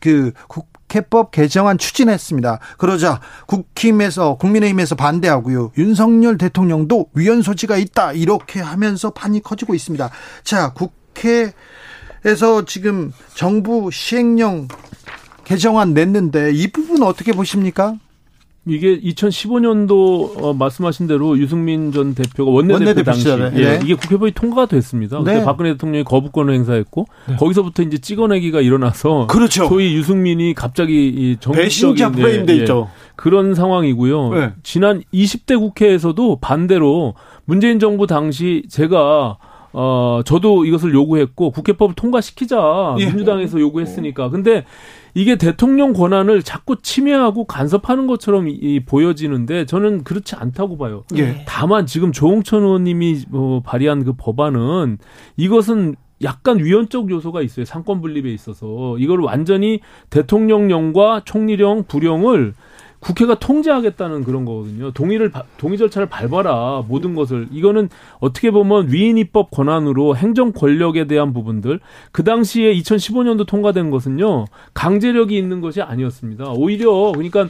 [0.00, 2.58] 그 국 회법 개정안 추진했습니다.
[2.78, 5.72] 그러자 국힘에서 국민의힘에서 반대하고요.
[5.78, 10.10] 윤석열 대통령도 위헌 소지가 있다 이렇게 하면서 판이 커지고 있습니다.
[10.44, 14.68] 자 국회에서 지금 정부 시행령
[15.44, 17.94] 개정안 냈는데 이 부분 어떻게 보십니까?
[18.68, 23.80] 이게 2015년도 어, 말씀하신 대로 유승민 전 대표가 원내대표, 원내대표 당시 예, 네.
[23.84, 25.20] 이게 국회법이 통과가 됐습니다.
[25.20, 25.44] 그때 네.
[25.44, 27.36] 박근혜 대통령이 거부권을 행사했고 네.
[27.36, 29.68] 거기서부터 이제 찍어내기가 일어나서 그렇죠.
[29.68, 32.90] 소위 유승민이 갑자기 이 정치적인 프레임돼 예, 있죠.
[33.14, 34.34] 그런 상황이고요.
[34.34, 34.52] 네.
[34.64, 37.14] 지난 20대 국회에서도 반대로
[37.44, 39.38] 문재인 정부 당시 제가
[39.72, 43.06] 어 저도 이것을 요구했고 국회법을 통과시키자 예.
[43.06, 44.30] 민주당에서 요구했으니까.
[44.30, 44.64] 근데
[45.16, 51.04] 이게 대통령 권한을 자꾸 침해하고 간섭하는 것처럼 이, 보여지는데 저는 그렇지 않다고 봐요.
[51.16, 51.42] 예.
[51.48, 54.98] 다만 지금 조홍천 의원님이 뭐 발의한 그 법안은
[55.38, 57.64] 이것은 약간 위헌적 요소가 있어요.
[57.64, 62.52] 상권 분립에 있어서 이걸 완전히 대통령령과 총리령, 부령을
[63.06, 64.90] 국회가 통제하겠다는 그런 거거든요.
[64.90, 67.88] 동의를 동의 절차를 밟아라 모든 것을 이거는
[68.18, 71.78] 어떻게 보면 위인 입법 권한으로 행정 권력에 대한 부분들
[72.10, 76.50] 그 당시에 2015년도 통과된 것은요 강제력이 있는 것이 아니었습니다.
[76.56, 77.48] 오히려 그러니까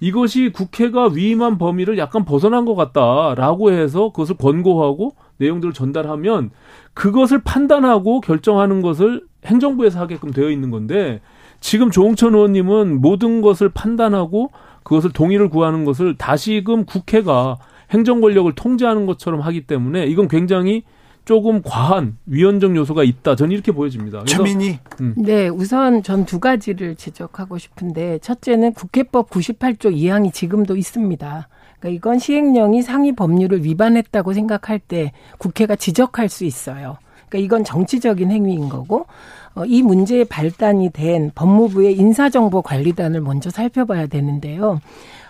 [0.00, 6.50] 이것이 국회가 위임한 범위를 약간 벗어난 것 같다라고 해서 그것을 권고하고 내용들을 전달하면
[6.92, 11.22] 그것을 판단하고 결정하는 것을 행정부에서 하게끔 되어 있는 건데
[11.60, 14.50] 지금 조홍천 의원님은 모든 것을 판단하고
[14.82, 17.58] 그것을 동의를 구하는 것을 다시금 국회가
[17.90, 20.82] 행정 권력을 통제하는 것처럼 하기 때문에 이건 굉장히
[21.24, 23.36] 조금 과한 위헌적 요소가 있다.
[23.36, 24.24] 저는 이렇게 보여집니다.
[24.24, 24.78] 최민희.
[25.02, 25.14] 음.
[25.18, 31.48] 네, 우선 전 두 가지를 지적하고 싶은데 첫째는 국회법 98조 2항이 지금도 있습니다.
[31.78, 36.96] 그러니까 이건 시행령이 상위 법률을 위반했다고 생각할 때 국회가 지적할 수 있어요.
[37.28, 39.06] 그러니까 이건 정치적인 행위인 거고
[39.54, 44.80] 어, 이 문제의 발단이 된 법무부의 인사정보관리단을 먼저 살펴봐야 되는데요.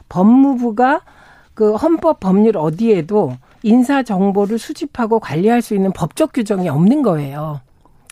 [0.09, 1.01] 법무부가
[1.55, 7.61] 그 헌법 법률 어디에도 인사 정보를 수집하고 관리할 수 있는 법적 규정이 없는 거예요.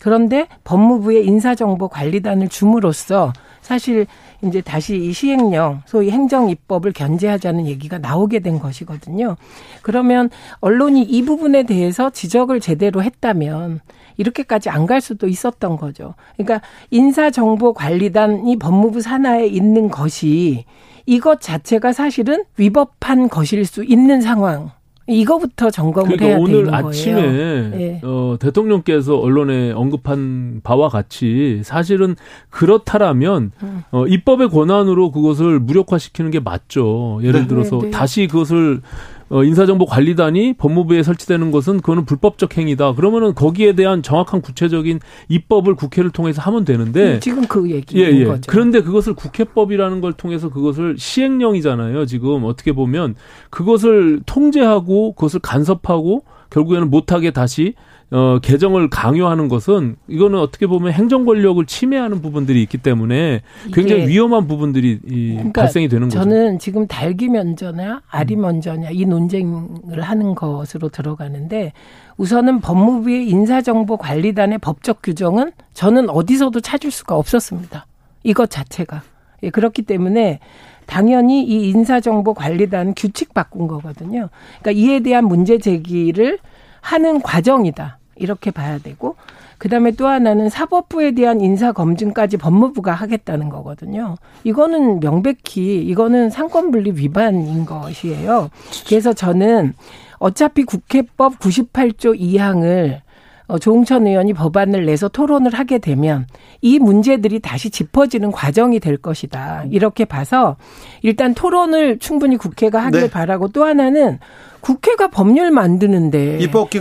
[0.01, 4.07] 그런데 법무부의 인사정보관리단을 줌으로써 사실
[4.49, 9.37] 이제 다시 이 시행령, 소위 행정 입법을 견제하자는 얘기가 나오게 된 것이거든요.
[9.83, 10.31] 그러면
[10.61, 13.81] 언론이 이 부분에 대해서 지적을 제대로 했다면
[14.17, 16.15] 이렇게까지 안 갈 수도 있었던 거죠.
[16.37, 20.65] 그러니까 인사정보관리단이 법무부 산하에 있는 것이
[21.07, 24.71] 이것 자체가 사실은 위법한 것일 수 있는 상황.
[25.07, 28.01] 이거부터 점검을 그러니까 해야 오늘 되는 아침에 네.
[28.03, 32.17] 어, 대통령께서 언론에 언급한 바와 같이 사실은
[32.51, 33.83] 그렇다라면 음.
[33.93, 37.21] 어, 입법의 권한으로 그것을 무력화시키는 게 맞죠.
[37.23, 37.47] 예를 네.
[37.47, 37.91] 들어서 네, 네.
[37.91, 38.81] 다시 그것을
[39.29, 42.95] 어, 인사정보관리단이 법무부에 설치되는 것은 그거는 불법적 행위다.
[42.95, 48.11] 그러면은 거기에 대한 정확한 구체적인 입법을 국회를 통해서 하면 되는데 음, 지금 그 얘기인 예,
[48.11, 48.25] 예.
[48.25, 48.43] 거죠.
[48.47, 52.07] 그런데 그것을 국회법이라는 걸 통해서 그것을 시행령이잖아요.
[52.07, 53.17] 지금 어떻게 보면
[53.51, 57.75] 그것을 통제하고 그것을 간섭하고 결국에는 못하게 다시
[58.13, 63.43] 어, 개정을 강요하는 것은 이거는 어떻게 보면 행정 권력을 침해하는 부분들이 있기 때문에
[63.73, 66.21] 굉장히 위험한 부분들이 이 그러니까 발생이 되는 거죠.
[66.21, 68.43] 저는 지금 닭이 먼저냐 알이 음.
[68.43, 71.73] 먼저냐 이 논쟁을 하는 것으로 들어가는데
[72.17, 77.87] 우선은 법무부의 인사정보관리단의 법적 규정은 저는 어디서도 찾을 수가 없었습니다.
[78.23, 79.03] 이것 자체가.
[79.43, 80.39] 예, 그렇기 때문에
[80.87, 84.29] 당연히 이 인사정보관리단 규칙 바꾼 거거든요.
[84.61, 86.39] 그러니까 이에 대한 문제 제기를
[86.87, 87.99] 하는 과정이다.
[88.15, 89.17] 이렇게 봐야 되고
[89.59, 94.17] 그다음에 또 하나는 사법부에 대한 인사 검증까지 법무부가 하겠다는 거거든요.
[94.45, 98.51] 이거는 명백히 이거는 삼권 분립 위반인 것이에요.
[98.87, 99.75] 그래서 저는
[100.19, 103.01] 어차피 국회법 98조 2항을
[103.49, 106.27] 어, 조응천 의원이 법안을 내서 토론을 하게 되면
[106.63, 109.65] 이 문제들이 다시 짚어지는 과정이 될 것이다.
[109.71, 110.57] 이렇게 봐서
[111.03, 113.11] 일단 토론을 충분히 국회가 하길 네.
[113.11, 114.19] 바라고 또 하나는
[114.67, 116.39] 국회가 법률 만드는데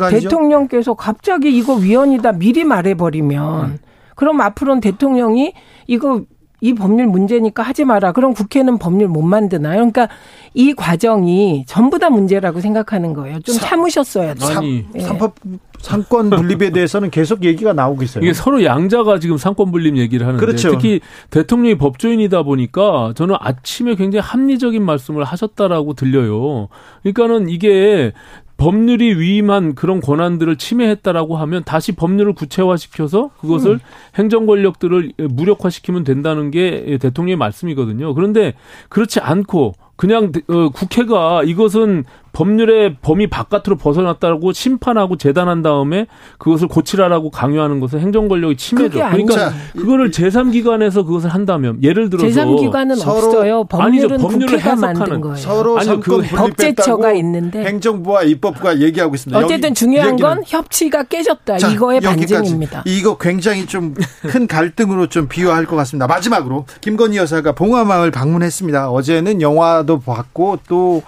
[0.10, 3.78] 대통령께서 갑자기 이거 위헌이다 미리 말해버리면 음.
[4.16, 5.54] 그럼 앞으로는 대통령이
[5.86, 6.24] 이거
[6.66, 8.12] 이 법률 문제니까 하지 마라.
[8.12, 9.76] 그럼 국회는 법률 못 만드나요?
[9.78, 10.10] 그러니까
[10.56, 13.40] 이 과정이 전부 다 문제라고 생각하는 거예요.
[13.42, 14.58] 좀 참으셨어야 돼요.
[14.58, 15.00] 아니, 예.
[15.02, 15.36] 삼법
[15.80, 18.24] 삼권 분립에 대해서는 계속 얘기가 나오고 있어요.
[18.24, 20.72] 이게 서로 양자가 지금 삼권 분립 얘기를 하는데 그렇죠.
[20.72, 26.70] 특히 대통령이 법조인이다 보니까 저는 아침에 굉장히 합리적인 말씀을 하셨다라고 들려요.
[27.04, 28.12] 그러니까는 이게
[28.58, 33.80] 법률이 위임한 그런 권한들을 침해했다라고 하면 다시 법률을 구체화시켜서 그것을 음.
[34.16, 38.14] 행정 권력들을 무력화시키면 된다는 게 대통령의 말씀이거든요.
[38.14, 38.54] 그런데
[38.90, 42.06] 그렇지 않고 그냥 어, 국회가 이것은
[42.36, 46.06] 법률의 범위 바깥으로 벗어났다고 심판하고 재단한 다음에
[46.38, 49.00] 그것을 고치라라고 강요하는 것은 행정 권력의 침해죠.
[49.00, 53.64] 그러니까 그거를 제3기관에서 그것을 한다면 예를 들어서 제3기관은 없어요.
[53.64, 55.36] 법률은 아니죠, 법률을 국회가 만든 거예요.
[55.38, 59.40] 서로 아니, 그 법제처가 있는데 행정부와 입법부가 얘기하고 있습니다.
[59.40, 61.58] 어쨌든 중요한 건 협치가 깨졌다.
[61.58, 62.84] 자, 이거의 반증입니다.
[62.86, 63.96] 이거 굉장히 좀
[64.28, 66.08] 큰 갈등으로 좀 비유할 것 같습니다.
[66.08, 68.92] 마지막으로 김건희 여사가 봉화마을 방문했습니다.
[68.92, 71.04] 어제는 영화도 봤고 또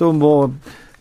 [0.00, 0.54] 또뭐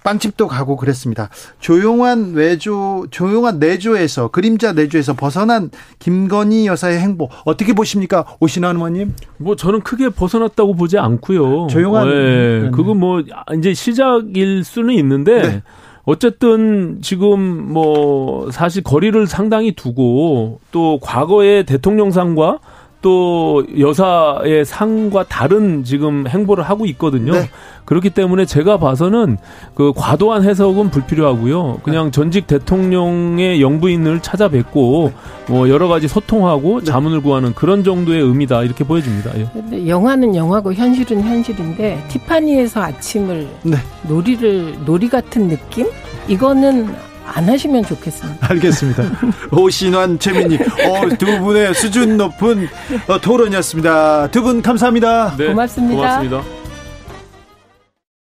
[0.04, 1.30] 빵집도 가고 그랬습니다.
[1.60, 9.14] 조용한 외조, 조용한 내조에서 그림자 내조에서 벗어난 김건희 여사의 행보 어떻게 보십니까, 오신환 의원님?
[9.38, 11.68] 뭐 저는 크게 벗어났다고 보지 않고요.
[11.68, 12.72] 조용한, 네, 네.
[12.72, 13.22] 그거 뭐
[13.58, 15.42] 이제 시작일 수는 있는데.
[15.42, 15.64] 네.
[16.06, 17.40] 어쨌든 지금
[17.72, 22.60] 뭐 사실 거리를 상당히 두고 또 과거의 대통령상과
[23.02, 27.32] 또 여사의 상과 다른 지금 행보를 하고 있거든요.
[27.32, 27.50] 네.
[27.86, 29.38] 그렇기 때문에 제가 봐서는
[29.74, 31.80] 그 과도한 해석은 불필요하고요.
[31.82, 35.12] 그냥 전직 대통령의 영부인을 찾아뵙고
[35.48, 36.86] 뭐 여러 가지 소통하고 네.
[36.86, 39.32] 자문을 구하는 그런 정도의 의미다 이렇게 보여집니다.
[39.40, 39.88] 예.
[39.88, 43.78] 영화는 영화고 현실은 현실인데 티파니에서 아침을 네.
[44.08, 45.88] 놀이를 놀이 같은 느낌?
[46.28, 46.90] 이거는
[47.36, 48.48] 안 하시면 좋겠습니다.
[48.50, 49.04] 알겠습니다.
[49.52, 52.68] 오신환 최민님, 어, 두 분의 수준 높은
[53.08, 54.28] 어, 토론이었습니다.
[54.32, 55.36] 두 분 감사합니다.
[55.38, 55.96] 네, 고맙습니다.
[55.96, 56.59] 고맙습니다.